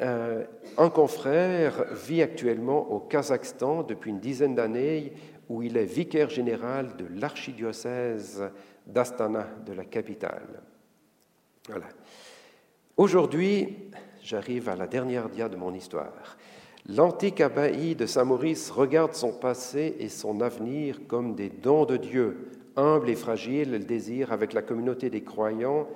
[0.00, 0.44] Euh,
[0.78, 5.12] un confrère vit actuellement au Kazakhstan depuis une dizaine d'années
[5.48, 8.48] où il est vicaire général de l'archidiocèse
[8.86, 10.62] d'Astana, de la capitale.
[11.68, 11.88] Voilà.
[12.96, 13.89] Aujourd'hui,
[14.30, 16.36] j'arrive à la dernière dia de mon histoire.
[16.86, 22.48] L'antique abbaye de Saint-Maurice regarde son passé et son avenir comme des dons de Dieu.
[22.76, 25.88] Humble et fragile, elle désire, avec la communauté des croyants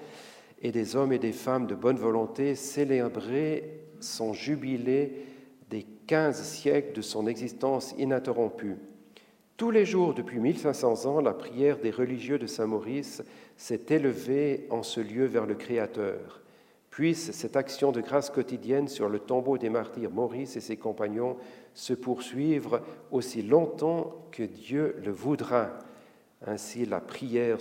[0.61, 5.13] et des hommes et des femmes de bonne volonté, célébrer son jubilé
[5.71, 8.79] des 15 siècles de son existence ininterrompue.
[9.57, 13.23] Tous les jours depuis 1500 ans, la prière des religieux de Saint-Maurice
[13.57, 16.44] s'est élevée en ce lieu vers le Créateur.
[16.95, 21.37] Puisse cette action de grâce quotidienne sur le tombeau des martyrs Maurice et ses compagnons
[21.73, 25.77] se poursuivre aussi longtemps que Dieu le voudra.
[26.47, 27.59] Ainsi la prière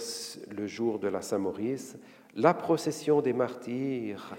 [0.51, 1.97] le jour de la Saint-Maurice,
[2.35, 4.37] la procession des martyrs,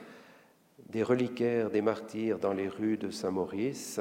[0.91, 3.99] des reliquaires des martyrs dans les rues de Saint-Maurice,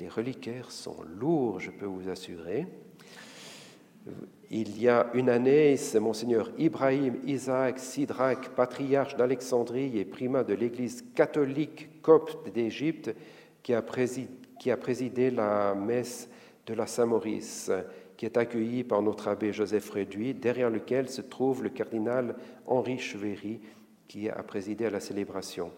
[0.00, 2.66] les reliquaires sont lourds, je peux vous assurer.
[4.54, 10.52] Il y a une année, c'est Monseigneur Ibrahim Isaac Sidrak, patriarche d'Alexandrie et primat de
[10.52, 13.14] l'Église catholique copte d'Égypte,
[13.62, 16.28] qui, a présidé la messe
[16.66, 17.70] de la Saint-Maurice,
[18.14, 22.36] qui est accueillie par notre abbé Joseph Réduit, derrière lequel se trouve le cardinal
[22.66, 23.58] Henri Chevéry,
[24.06, 25.70] qui a présidé à la célébration.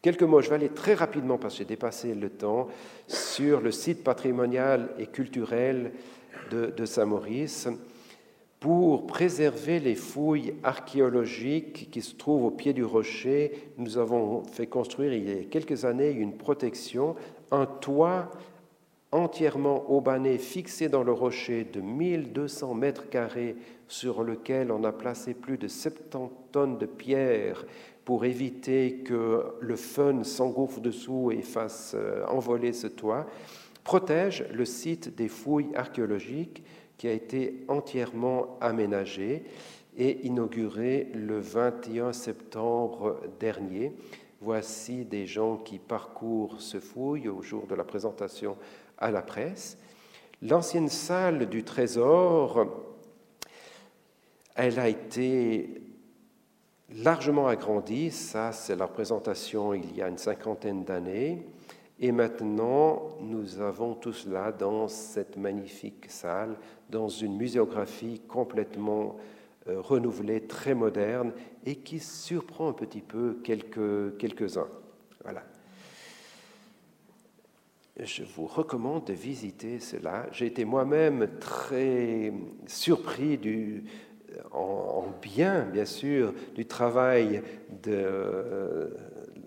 [0.00, 2.68] Quelques mots, je vais aller très rapidement parce que j'ai dépassé le temps,
[3.08, 5.90] sur le site patrimonial et culturel
[6.52, 7.68] de, Saint-Maurice
[8.62, 13.72] pour préserver les fouilles archéologiques qui se trouvent au pied du rocher.
[13.76, 17.16] Nous avons fait construire il y a quelques années une protection,
[17.50, 18.30] un toit
[19.10, 23.56] entièrement aubané fixé dans le rocher de 1200 mètres carrés
[23.88, 27.64] sur lequel on a placé plus de 70 tonnes de pierres
[28.04, 33.26] pour éviter que le fun s'engouffre dessous et fasse euh, envoler ce toit,
[33.82, 36.62] protège le site des fouilles archéologiques
[37.02, 39.42] qui a été entièrement aménagé
[39.96, 43.92] et inauguré le 21 septembre dernier.
[44.40, 48.56] Voici des gens qui parcourent ce fouille au jour de la présentation
[48.98, 49.78] à la presse.
[50.42, 52.68] L'ancienne salle du trésor,
[54.54, 55.82] elle a été
[56.98, 58.12] largement agrandi.
[58.12, 61.48] Ça, c'est la présentation il y a une cinquantaine d'années.
[62.04, 66.56] Et maintenant, nous avons tout cela dans cette magnifique salle,
[66.90, 69.16] dans une muséographie complètement
[69.68, 71.32] euh, renouvelée, très moderne,
[71.64, 74.66] et qui surprend un petit peu quelques, quelques-uns.
[75.22, 75.44] Voilà.
[78.00, 80.26] Je vous recommande de visiter cela.
[80.32, 82.32] J'ai été moi-même très
[82.66, 83.84] surpris du,
[84.50, 87.42] en, bien, bien sûr, du travail
[87.84, 88.88] de euh,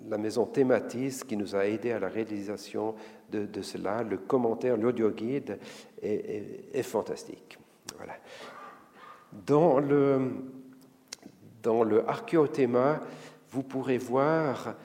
[0.10, 2.96] la maison Thématis qui nous a aidé à la réalisation
[3.32, 4.04] de, cela.
[4.04, 5.60] Le commentaire, l'audio guide
[6.02, 7.58] est, fantastique.
[9.46, 10.32] Dans le,
[11.62, 13.02] dans le archéothéma,
[13.50, 14.76] vous pourrez voir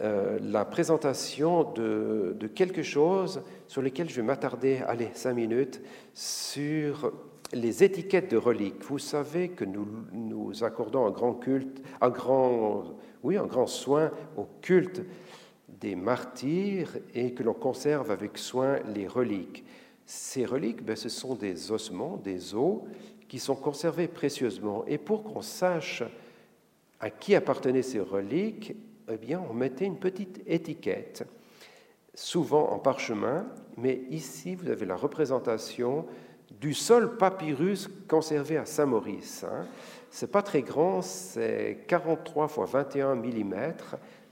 [0.00, 5.80] euh, la présentation de, de, quelque chose sur lequel je vais m'attarder, allez, cinq minutes,
[6.12, 7.12] sur
[7.52, 8.82] les étiquettes de reliques.
[8.84, 12.84] Vous savez que nous, nous accordons un grand culte, un grand,
[13.24, 15.02] oui, un grand soin au culte
[15.80, 19.64] des martyrs et que l'on conserve avec soin les reliques.
[20.06, 22.82] Ces reliques, ben, ce sont des ossements, des os
[23.26, 24.84] qui sont conservés précieusement.
[24.86, 26.02] Et pour qu'on sache
[27.00, 28.76] à qui appartenaient ces reliques,
[29.10, 31.26] eh bien, on mettait une petite étiquette,
[32.14, 33.46] souvent en parchemin,
[33.78, 36.06] mais ici, vous avez la représentation
[36.60, 39.44] du seul papyrus conservé à Saint-Maurice.
[39.44, 39.66] Hein.
[40.14, 43.54] Ce n'est pas très grand, c'est 43 x 21 mm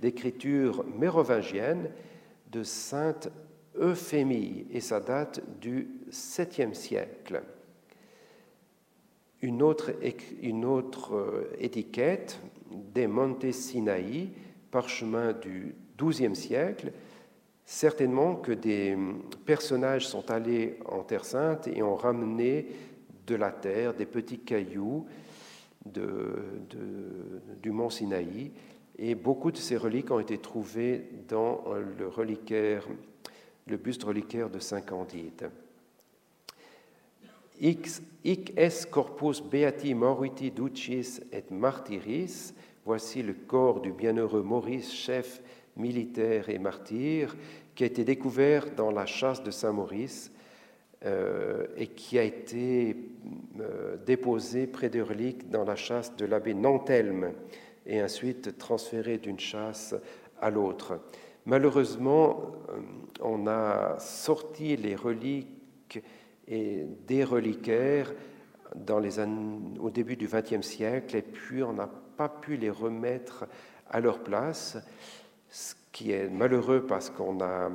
[0.01, 1.91] d'écriture mérovingienne
[2.53, 3.33] de Sainte
[3.75, 7.43] Euphémie, et ça date du 7e siècle.
[9.41, 9.91] Une autre,
[10.41, 12.39] une autre euh, étiquette,
[12.71, 14.31] des Monte Sinaï,
[14.71, 16.93] parchemin du 12e siècle,
[17.65, 18.99] Certainement que des
[19.47, 22.67] personnages sont allés en Terre Sainte et ont ramené
[23.27, 25.07] de la terre des petits cailloux
[25.85, 28.51] du mont Sinaï.
[28.99, 31.65] Et beaucoup de ces reliques ont été trouvées dans
[31.99, 32.87] le reliquaire,
[33.67, 35.51] le buste reliquaire de Saint Candide.
[37.61, 42.53] Hic es corpus beati moriti ducis et martyris.
[42.85, 45.41] Voici le corps du bienheureux Maurice, chef
[45.77, 47.37] militaire et martyr,
[47.77, 50.32] qui a été découvert dans la chasse de Saint-Maurice.
[51.05, 52.97] Euh, et qui a été
[54.07, 57.33] déposé près des reliques dans la chasse de l'abbé Nantelme
[57.87, 59.95] et ensuite transféré d'une chasse
[60.41, 61.01] à l'autre.
[61.47, 62.53] Malheureusement,
[63.21, 66.03] on a sorti les reliques
[66.49, 68.13] et des reliquaires
[68.75, 69.21] dans les
[69.81, 73.47] au début du XXe siècle, et puis on n'a pas pu les remettre
[73.91, 74.79] à leur place,
[75.49, 77.71] ce qui est malheureux parce qu'on a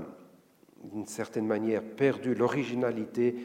[0.84, 3.36] d'une certaine manière perdu l'originalité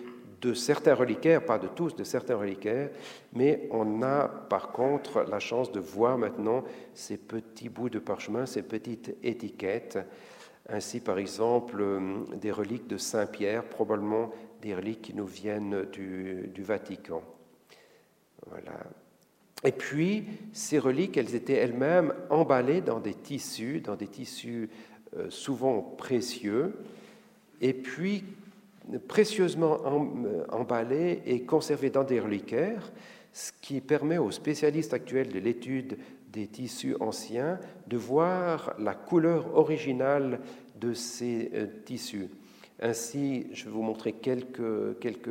[0.41, 2.91] de certains reliquaires, pas de tous, de certains reliquaires,
[3.33, 6.64] mais on a par contre la chance de voir maintenant
[6.95, 9.99] ces petits bouts de parchemin, ces petites étiquettes,
[10.68, 11.85] ainsi par exemple
[12.41, 17.22] des reliques de Saint-Pierre, probablement des reliques qui nous viennent du, du Vatican.
[18.49, 18.72] Voilà.
[19.64, 24.70] Et puis, ces reliques, elles étaient elles-mêmes emballées dans des tissus, dans des tissus
[25.16, 26.74] euh, souvent précieux,
[27.62, 28.24] et puis
[29.08, 32.92] précieusement euh, emballées et conservées dans des reliquaires,
[33.32, 35.96] ce qui permet aux spécialistes actuels de l'étude
[36.30, 40.40] des tissus anciens de voir la couleur originale
[40.78, 42.28] de ces euh, tissus.
[42.80, 45.30] Ainsi, je vais vous montrer quelques, quelques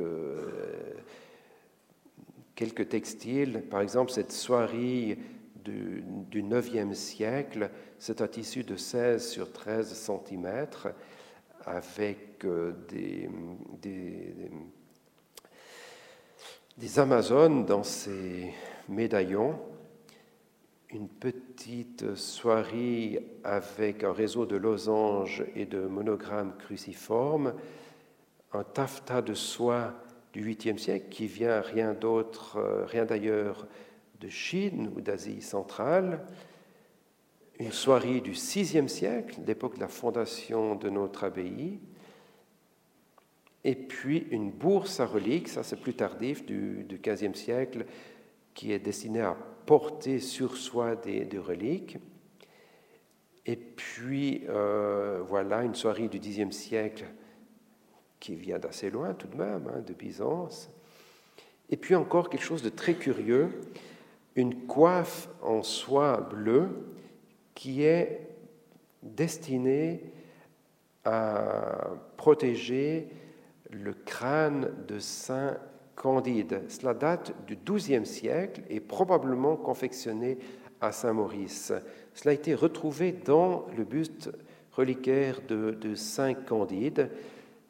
[2.55, 3.63] quelques textiles.
[3.69, 5.17] Par exemple, cette soierie
[5.65, 10.67] du, du 9e siècle, c'est un tissu de 16 sur 13 cm
[11.65, 13.29] avec euh, des,
[16.97, 18.53] Amazones dans ces
[18.89, 19.59] médaillons,
[20.89, 27.53] une petite soierie avec un réseau de losanges et de monogrammes cruciformes,
[28.51, 29.93] un taffetas de soie
[30.33, 33.67] du 8e siècle qui vient rien d'autre, euh, rien d'ailleurs
[34.19, 36.25] de Chine ou d'Asie centrale,
[37.61, 41.79] une soirée du 6e siècle, l'époque de la fondation de notre abbaye,
[43.63, 47.85] et puis une bourse à reliques, ça c'est plus tardif, du, du 15e siècle,
[48.55, 49.37] qui est destinée à
[49.67, 51.99] porter sur soi des, reliques.
[53.45, 57.05] Et puis, euh, voilà, une soirée du 10e siècle
[58.19, 60.71] qui vient d'assez loin tout de même, hein, de Byzance.
[61.69, 63.61] Et puis encore quelque chose de très curieux,
[64.35, 66.69] une coiffe en soie bleue
[67.55, 68.27] qui est
[69.03, 70.03] destinée
[71.05, 73.07] à protéger
[73.71, 75.57] le crâne de Saint
[75.95, 76.63] Candide.
[76.67, 80.37] Cela date du XIIe siècle et probablement confectionné
[80.79, 81.73] à Saint-Maurice.
[82.13, 84.31] Cela a été retrouvé dans le buste
[84.73, 87.09] reliquaire de, Saint Candide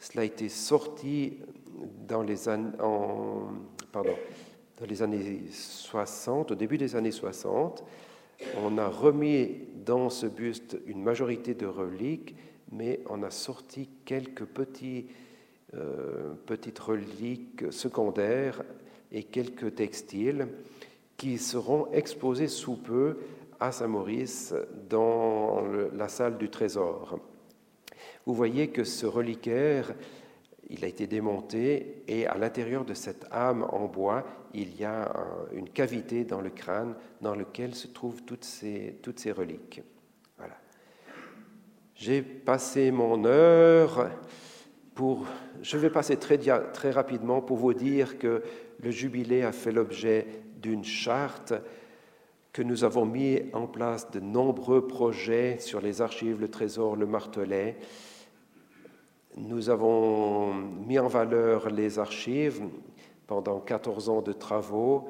[0.02, 1.38] cela a été sorti
[2.08, 2.72] dans les années
[5.52, 7.84] 60, au début des années 60.
[8.64, 12.36] On a remis dans ce buste une majorité de reliques,
[12.72, 14.46] mais on a sorti quelques
[15.74, 18.64] euh, petites reliques secondaires
[19.12, 20.48] et quelques textiles
[21.18, 23.18] qui seront exposés sous peu
[23.60, 24.54] à Saint-Maurice
[24.89, 25.64] dans
[25.94, 27.20] la salle du Trésor.
[28.26, 29.94] Vous voyez que ce reliquaire,
[30.70, 35.12] il a été démonté et à l'intérieur de cette âme en bois, il y a
[35.53, 39.82] une cavité dans le crâne dans laquelle se trouvent toutes ces, toutes ces reliques.
[40.38, 40.55] Voilà.
[41.95, 44.09] J'ai passé mon heure
[44.95, 45.26] pour...
[45.62, 48.43] Je vais passer très, très rapidement pour vous dire que
[48.82, 50.25] le jubilé a fait l'objet
[50.62, 51.54] d'une charte
[52.54, 57.05] que nous avons mis en place de nombreux projets sur les archives, le trésor, le
[57.05, 57.78] martelet,
[59.37, 62.62] nous avons mis en valeur les archives
[63.28, 65.08] pendant 14 ans de travaux.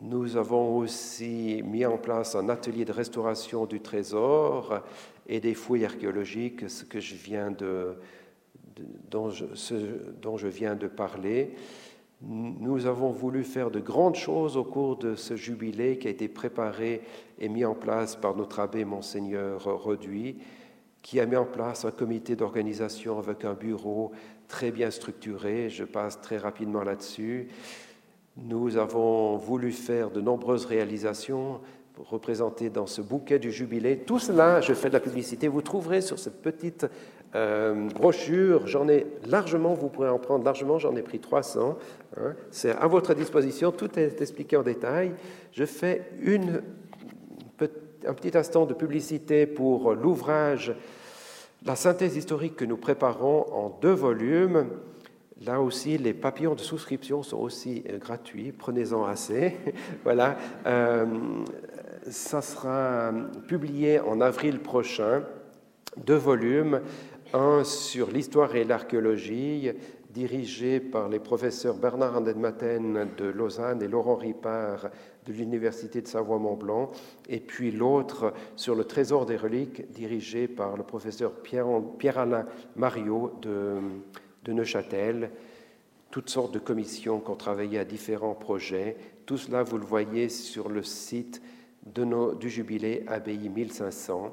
[0.00, 4.80] Nous avons aussi mis en place un atelier de restauration du trésor
[5.26, 7.96] et des fouilles archéologiques, ce que je viens de,
[9.10, 9.46] dont, je,
[10.22, 11.56] dont je viens de parler.
[12.22, 16.28] Nous avons voulu faire de grandes choses au cours de ce jubilé qui a été
[16.28, 17.02] préparé
[17.38, 20.36] et mis en place par notre abbé Monseigneur Reduit
[21.04, 24.10] qui a mis en place un comité d'organisation avec un bureau
[24.48, 25.68] très bien structuré.
[25.68, 27.48] Je passe très rapidement là-dessus.
[28.38, 31.60] Nous avons voulu faire de nombreuses réalisations
[31.98, 33.98] représentées dans ce bouquet du jubilé.
[33.98, 36.86] Tout cela, je fais de la publicité, vous trouverez sur cette petite
[37.34, 38.66] euh, brochure.
[38.66, 41.78] J'en ai largement, vous pourrez en prendre largement, j'en ai pris 300.
[42.16, 42.34] Hein.
[42.50, 45.12] C'est à votre disposition, tout est expliqué en détail.
[45.52, 46.62] Je fais une
[48.06, 50.74] un petit instant de publicité pour l'ouvrage
[51.64, 54.66] La synthèse historique que nous préparons en deux volumes.
[55.44, 59.56] Là aussi, les papillons de souscription sont aussi euh, gratuits, prenez-en assez.
[60.04, 60.36] voilà,
[60.66, 61.06] euh,
[62.08, 63.12] ça sera
[63.48, 65.22] publié en avril prochain,
[65.96, 66.80] deux volumes
[67.34, 69.72] un sur l'histoire et l'archéologie,
[70.10, 74.90] dirigé par les professeurs Bernard Andedmaten de Lausanne et Laurent Ripard
[75.26, 76.90] de l'Université de Savoie-Mont-Blanc,
[77.28, 82.46] et puis l'autre sur le trésor des reliques, dirigé par le professeur Pierre-Alain
[82.76, 83.80] Mariot de,
[84.52, 85.30] Neuchâtel.
[86.10, 88.96] Toutes sortes de commissions qui ont travaillé à différents projets.
[89.26, 91.42] Tout cela, vous le voyez sur le site
[91.86, 94.32] du jubilé Abbaye 1500.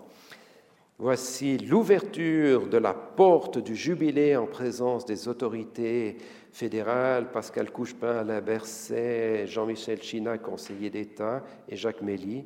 [0.99, 6.17] Voici l'ouverture de la porte du jubilé en présence des autorités
[6.51, 12.45] fédérales, Pascal Couchepin, Alain Berset, Jean-Michel China, conseiller d'État, et Jacques Mély.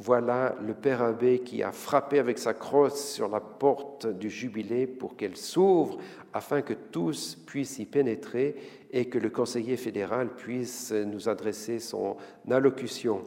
[0.00, 4.86] Voilà le père abbé qui a frappé avec sa crosse sur la porte du jubilé
[4.86, 5.98] pour qu'elle s'ouvre
[6.32, 8.54] afin que tous puissent y pénétrer
[8.92, 12.16] et que le conseiller fédéral puisse nous adresser son
[12.48, 13.22] allocution.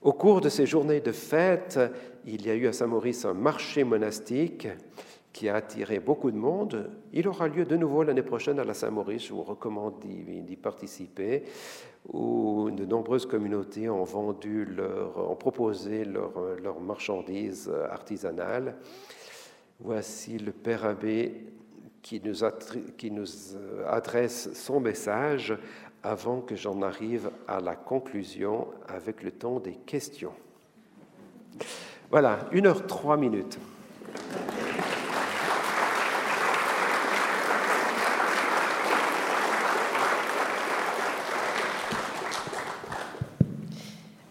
[0.00, 1.78] Au cours de ces journées de fête,
[2.24, 4.68] il y a eu à Saint-Maurice un marché monastique
[5.38, 6.90] qui a attiré beaucoup de monde.
[7.12, 9.26] Il aura lieu de nouveau l'année prochaine à la Saint-Maurice.
[9.26, 11.44] Je vous recommande d'y participer,
[12.12, 18.78] où de nombreuses communautés ont vendu leur, ont proposé leurs marchandises artisanales.
[19.78, 21.46] Voici le Père Abbé
[22.02, 22.34] qui nous,
[22.96, 23.28] qui nous
[23.86, 25.56] adresse son message
[26.02, 30.34] avant que j'en arrive à la conclusion avec le temps des questions.
[32.10, 33.56] Voilà, une heure trois minutes.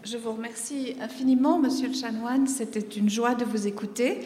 [0.10, 2.48] Je vous remercie infiniment, Monsieur le chanoine.
[2.48, 4.20] C'était une joie de vous écouter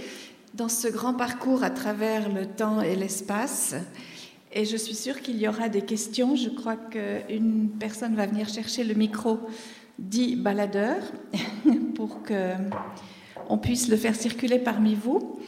[0.53, 3.73] dans ce grand parcours à travers le temps et l'espace.
[4.53, 6.35] Et je suis sûre qu'il y aura des questions.
[6.35, 9.39] Je crois qu'une personne va venir chercher le micro
[9.97, 10.97] dit baladeur
[11.95, 15.39] pour qu'on puisse le faire circuler parmi vous.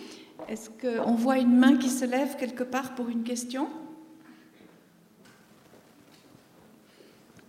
[0.49, 3.67] Est-ce qu'on voit une main qui se lève quelque part pour une question?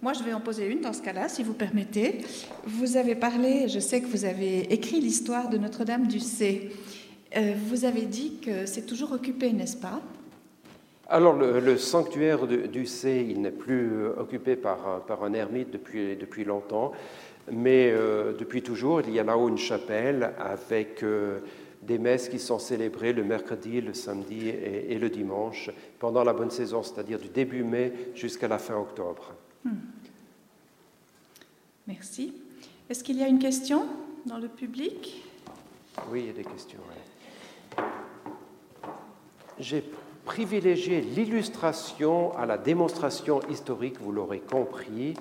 [0.05, 2.18] Moi, je vais en poser une dans ce cas-là, si vous permettez.
[2.66, 6.68] Vous avez parlé, je sais que vous avez écrit l'histoire de Notre-Dame du C.
[7.35, 10.02] Euh, vous avez dit que c'est toujours occupé, n'est-ce pas?
[11.09, 16.16] Alors, le, sanctuaire du C, il n'est plus euh, occupé par, par, un ermite depuis,
[16.16, 16.93] depuis longtemps,
[17.51, 21.39] mais euh, depuis toujours, il y a là-haut une chapelle avec euh,
[21.81, 26.51] des messes qui sont célébrées le mercredi, le samedi et, le dimanche pendant la bonne
[26.51, 29.32] saison, c'est-à-dire du début mai jusqu'à la fin octobre.
[29.65, 29.70] Hmm.
[31.86, 32.35] Merci.
[32.89, 33.86] Est-ce qu'il y a une question
[34.27, 35.23] dans le public?
[36.11, 36.81] Oui, il y a des questions.
[39.59, 39.85] J'ai
[40.24, 45.15] privilégier l'illustration à la démonstration historique, vous l'aurez compris,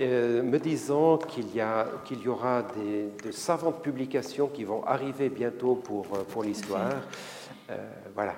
[0.00, 1.62] euh, me disant qu'il y,
[2.04, 6.94] qu'il y aura des, de savantes publications qui vont arriver bientôt pour, euh, pour l'histoire.
[7.70, 7.76] Euh,
[8.14, 8.34] voilà.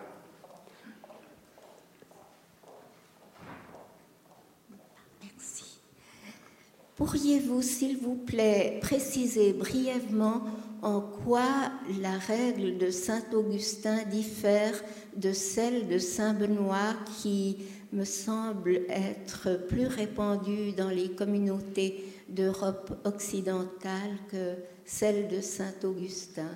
[7.00, 10.42] Pourriez-vous, s'il vous plaît, préciser brièvement
[10.82, 14.74] en quoi la règle de Saint Augustin diffère
[15.16, 17.56] de celle de Saint Benoît qui
[17.94, 26.50] me semble être plus répandue dans les communautés d'Europe occidentale que celle de Saint Augustin?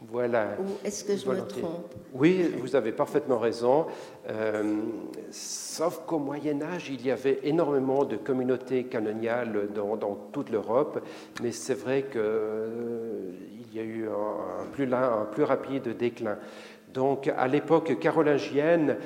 [0.00, 0.56] Voilà.
[0.58, 3.86] Ou est-ce que je me trompe Oui, vous avez parfaitement raison.
[4.28, 4.80] Euh,
[5.30, 11.00] sauf qu'au Moyen Âge, il y avait énormément de communautés canoniales dans, toute l'Europe,
[11.42, 13.30] mais c'est vrai qu'il euh,
[13.72, 16.38] y a eu un, plus, un plus rapide déclin.
[16.92, 18.96] Donc, à l'époque carolingienne,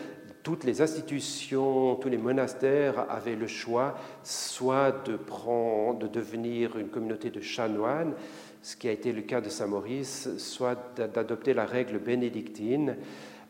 [0.42, 6.88] toutes les institutions, tous les monastères avaient le choix soit de, prendre, de devenir une
[6.88, 8.14] communauté de chanoines,
[8.68, 12.96] ce qui a été le cas de Saint-Maurice, soit d'adopter la règle bénédictine.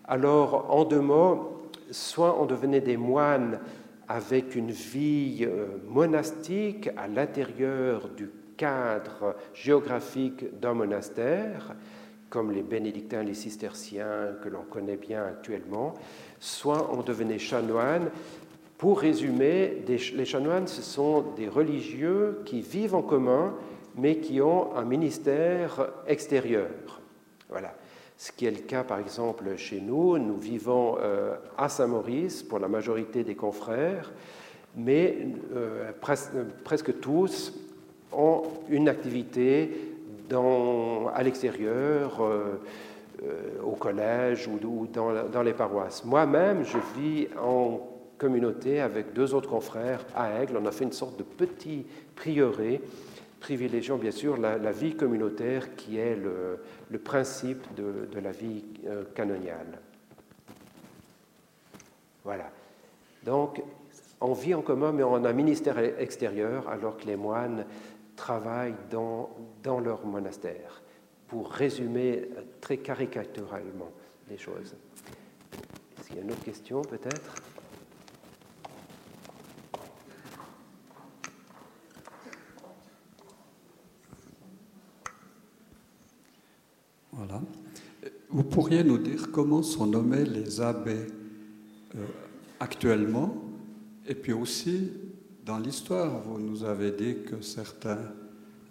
[0.04, 3.58] Alors, en deux mots, soit on devenait des moines
[4.06, 11.74] avec une vie euh, monastique à l'intérieur du cadre géographique d'un monastère,
[12.30, 15.94] comme les bénédictins, les cisterciens que l'on connaît bien actuellement,
[16.38, 18.10] soit on devenait chanoine.
[18.76, 23.56] Pour résumer, les chanoines, ce sont des religieux qui vivent en commun,
[23.98, 26.68] mais qui ont un ministère extérieur.
[27.48, 27.74] Voilà.
[28.16, 30.18] Ce qui est le cas, par exemple, chez nous.
[30.18, 34.10] Nous vivons euh, à Saint-Maurice pour la majorité des confrères,
[34.76, 35.18] mais
[35.54, 35.92] euh,
[36.64, 37.54] presque tous
[38.12, 39.94] ont une activité
[41.14, 42.58] à l'extérieur, euh,
[43.64, 46.04] au collège ou, dans, les paroisses.
[46.04, 47.80] Moi-même, je vis en
[48.16, 50.58] communauté avec deux autres confrères à Aigle.
[50.60, 51.84] On a fait une sorte de petit
[52.14, 52.80] prieuré,
[53.40, 59.78] privilégiant bien sûr la, vie communautaire qui est le, principe de, la vie euh, canoniale.
[62.24, 62.50] Voilà.
[63.24, 63.62] Donc,
[64.20, 67.64] on vit en commun, mais on a un ministère extérieur, alors que les moines
[68.16, 69.30] travaillent dans,
[69.62, 70.82] dans leur monastère,
[71.28, 72.28] pour résumer
[72.60, 73.92] très caricaturalement
[74.28, 74.74] les choses.
[75.98, 77.34] Est-ce qu'il y a une autre question, peut-être?
[87.18, 87.42] Voilà.
[88.28, 91.08] Vous pourriez nous dire comment sont nommés les abbés
[91.96, 92.04] euh,
[92.60, 93.34] actuellement?
[94.06, 94.92] Et puis aussi,
[95.44, 97.98] dans l'histoire, vous nous avez dit que certains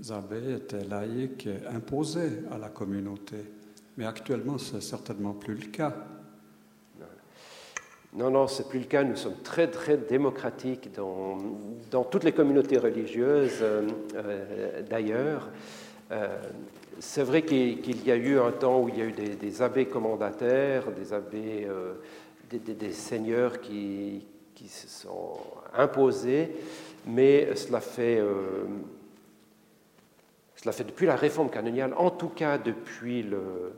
[0.09, 3.35] abbés étaient laïcs et imposés à la communauté.
[3.97, 5.93] Mais actuellement, c'est certainement plus le cas.
[8.13, 9.03] Non, non, c'est plus le cas.
[9.03, 11.37] Nous sommes très, très démocratiques dans,
[11.91, 15.49] dans toutes les communautés religieuses, euh, euh, d'ailleurs.
[16.11, 16.37] Euh,
[16.99, 19.85] c'est vrai qu'il y a eu un temps où il y a eu des, abbés
[19.85, 21.67] commendataires, des abbés,
[22.49, 24.25] des, seigneurs qui,
[24.67, 25.37] se sont
[25.75, 26.51] imposés,
[27.05, 28.19] mais cela fait,
[30.55, 33.73] cela fait depuis la réforme canoniale, en tout cas depuis le,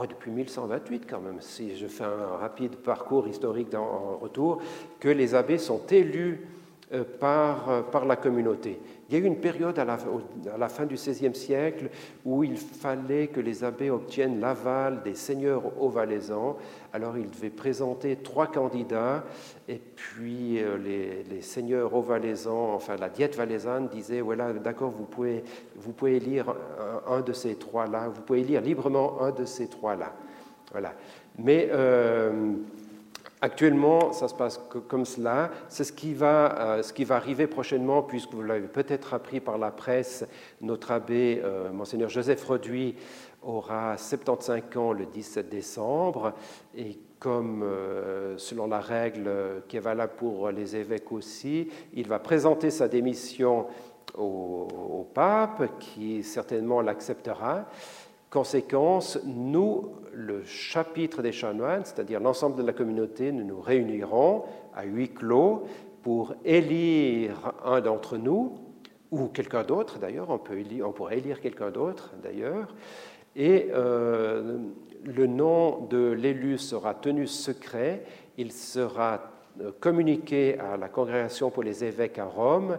[0.00, 4.62] Oh, depuis 1128 quand même, si je fais un rapide parcours historique en retour,
[5.00, 6.46] que les abbés sont élus
[6.92, 8.78] euh, par, euh, par la communauté.
[9.08, 11.88] Il y a eu une période à la, fin du XVIe siècle
[12.26, 16.58] où il fallait que les abbés obtiennent l'aval des seigneurs ovalaisans.
[16.92, 19.24] Alors ils devaient présenter trois candidats
[19.66, 25.04] et puis euh, les, les seigneurs ovalaisans, enfin la diète valaisanne disait voilà d'accord vous
[25.04, 25.42] pouvez
[25.76, 26.54] vous pouvez élire
[27.06, 30.12] un, de ces trois là, vous pouvez élire librement un de ces trois là.
[30.70, 30.92] Voilà.
[31.38, 31.70] Mais
[33.40, 35.50] Actuellement, ça se passe comme cela.
[35.68, 39.38] C'est ce, qui va, euh, ce qui va arriver prochainement, puisque vous l'avez peut-être appris
[39.38, 40.26] par la presse,
[40.60, 42.96] notre abbé, euh, monseigneur Joseph Roduit,
[43.42, 46.32] aura 75 ans le 17 décembre.
[46.76, 49.30] Et comme euh, selon la règle
[49.68, 53.66] qui est valable pour les évêques aussi, il va présenter sa démission
[54.16, 57.66] au pape, qui certainement l'acceptera.
[58.30, 64.42] Conséquence, nous, le chapitre des chanoines, c'est-à-dire l'ensemble de la communauté, nous nous réunirons
[64.74, 65.62] à huis clos
[66.02, 68.56] pour élire un d'entre nous,
[69.12, 72.74] ou quelqu'un d'autre d'ailleurs, on, pourrait élire quelqu'un d'autre d'ailleurs,
[73.36, 74.58] et euh,
[75.04, 78.02] le nom de l'élu sera tenu secret,
[78.36, 79.30] il sera
[79.60, 82.78] euh, communiqué à la congrégation pour les évêques à Rome,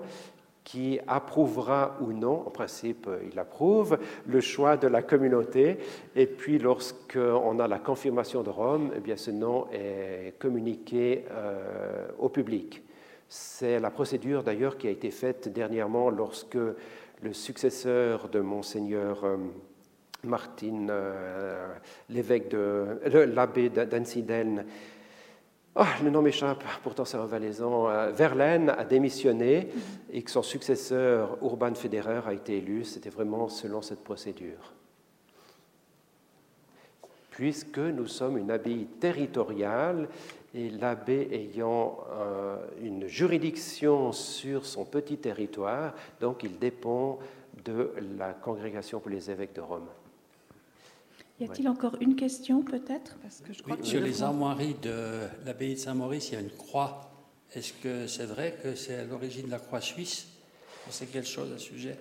[0.70, 3.98] qui approuvera ou non, en principe il approuve,
[4.28, 5.80] le choix de la communauté.
[6.16, 12.08] Et puis lorsqu'on a la confirmation de Rome, eh bien, ce nom est communiqué euh,
[12.20, 12.84] au public.
[13.28, 19.38] C'est la procédure d'ailleurs qui a été faite dernièrement lorsque le successeur de monseigneur euh,
[20.24, 21.74] Martin, euh,
[22.10, 24.68] l'évêque de l'abbé d'Ansidel,
[25.82, 27.90] Oh, le nom m'échappe, pourtant c'est un valaisan.
[27.90, 29.70] Euh, Verlaine a démissionné
[30.12, 32.84] et que son successeur, Urban Federer, a été élu.
[32.84, 34.74] C'était vraiment selon cette procédure.
[37.32, 40.10] Puisque nous sommes une abbaye territoriale
[40.54, 47.20] et l'abbé ayant euh, une juridiction sur son petit territoire, donc il dépend
[47.64, 49.88] de la congrégation pour les évêques de Rome.
[51.40, 53.18] Y a-t-il encore une question peut-être?
[53.22, 56.50] Parce que je crois Sur les armoiries de l'abbaye de Saint-Maurice, il y a une
[56.50, 57.12] croix.
[57.54, 60.28] Est-ce que c'est vrai que c'est à l'origine de la croix suisse?
[60.90, 61.98] C'est quelque chose à ce sujet?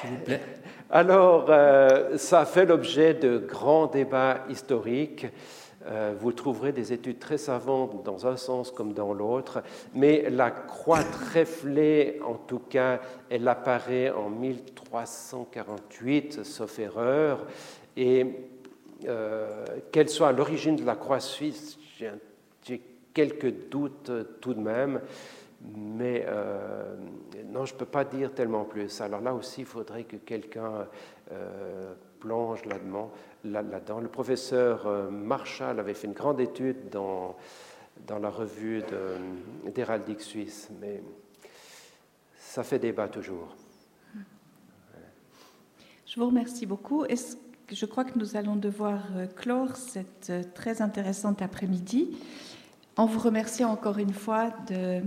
[0.00, 0.40] S'il vous plaît.
[0.90, 5.26] Alors, euh, ça fait l'objet de grands débats historiques.
[5.86, 9.62] Euh, vous trouverez des études très savantes dans un sens comme dans l'autre,
[9.94, 17.46] mais la croix tréflée, en tout cas, elle apparaît en 1348, sauf erreur,
[17.96, 18.26] et
[19.06, 24.10] euh, qu'elle soit l'origine de la croix suisse, j'ai quelques doutes
[24.40, 25.00] tout de même,
[25.76, 26.96] mais euh,
[27.46, 29.00] non, je ne peux pas dire tellement plus.
[29.00, 30.86] Alors là aussi, il faudrait que quelqu'un
[31.32, 33.10] euh, plonge là-dedans.
[33.44, 37.36] Là le professeur Marshall avait fait une grande étude dans,
[38.06, 38.82] dans la revue
[39.74, 41.02] d'héraldique suisse, mais
[42.38, 43.54] ça fait débat toujours.
[46.06, 47.04] Je vous remercie beaucoup.
[47.74, 52.16] Je crois que nous allons devoir euh, clore cette euh, très intéressante après-midi
[52.96, 55.00] en vous remerciant encore une fois de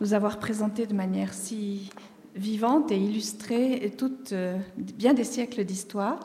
[0.00, 1.90] nous avoir présenté de manière si
[2.34, 3.94] vivante et illustrée
[4.32, 6.18] euh, bien des siècles d'histoire.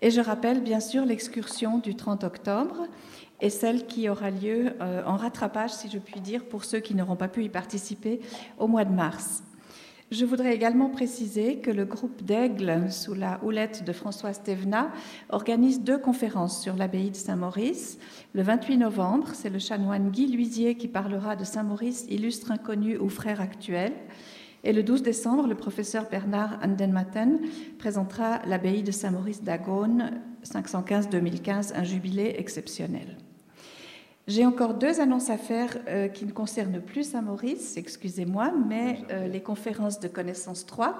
[0.00, 2.86] Et je rappelle bien sûr l'excursion du 30 octobre
[3.42, 7.16] et celle qui aura lieu en rattrapage, si je puis dire, pour ceux qui n'auront
[7.16, 8.20] pas pu y participer
[8.58, 9.42] au mois de mars.
[10.10, 14.90] Je voudrais également préciser que le groupe d'Aigle, sous la houlette de Françoise Thévenat,
[15.28, 17.96] organise deux conférences sur l'abbaye de Saint-Maurice.
[18.34, 23.08] Le 28 novembre, c'est le chanoine Guy Luisier qui parlera de Saint-Maurice, illustre inconnu ou
[23.08, 23.92] frère actuel.
[24.64, 27.38] Et le 12 décembre, le professeur Bernard Andenmatten
[27.78, 33.16] présentera l'abbaye de Saint-Maurice d'Agone, 515-2015, un jubilé exceptionnel.
[34.30, 39.26] J'ai encore deux annonces à faire euh, qui ne concernent plus Saint-Maurice, excusez-moi, mais euh,
[39.26, 40.94] les conférences de connaissance 3.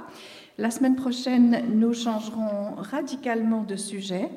[0.58, 4.28] La semaine prochaine, nous changerons radicalement de sujet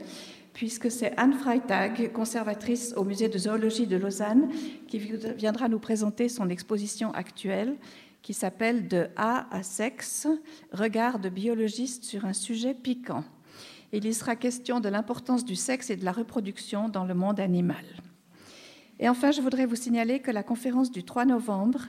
[0.53, 4.51] puisque c'est Anne Freitag, conservatrice au musée de zoologie de Lausanne,
[4.87, 7.75] qui viendra nous présenter son exposition actuelle
[8.21, 10.27] qui s'appelle De A à sexe,
[10.71, 13.23] regard de biologiste sur un sujet piquant.
[13.91, 17.39] Il y sera question de l'importance du sexe et de la reproduction dans le monde
[17.39, 17.85] animal.
[19.03, 21.87] Et enfin, je voudrais vous signaler que la conférence du 3 novembre,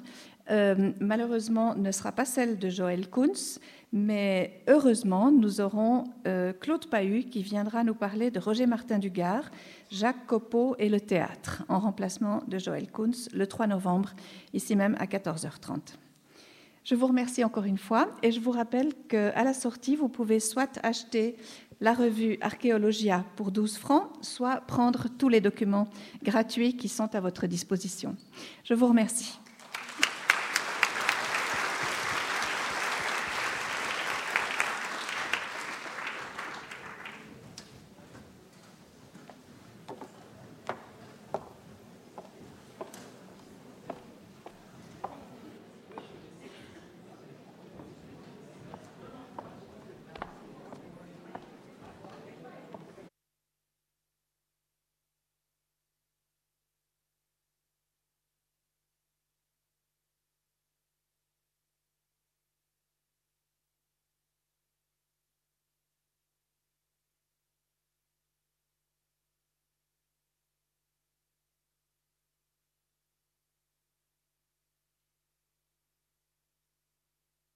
[0.50, 3.60] euh, malheureusement, ne sera pas celle de Joël Kunz,
[3.92, 9.48] mais heureusement, nous aurons euh, Claude Pahu qui viendra nous parler de Roger Martin Dugard,
[9.92, 14.10] Jacques Copeau et le théâtre, en remplacement de Joël Kunz, le 3 novembre,
[14.52, 15.94] ici même à 14h30.
[16.84, 20.38] Je vous remercie encore une fois et je vous rappelle qu'à la sortie, vous pouvez
[20.38, 21.36] soit acheter
[21.84, 25.86] la revue Archéologia pour 12 francs, soit prendre tous les documents
[26.22, 28.16] gratuits qui sont à votre disposition.
[28.64, 29.38] Je vous remercie.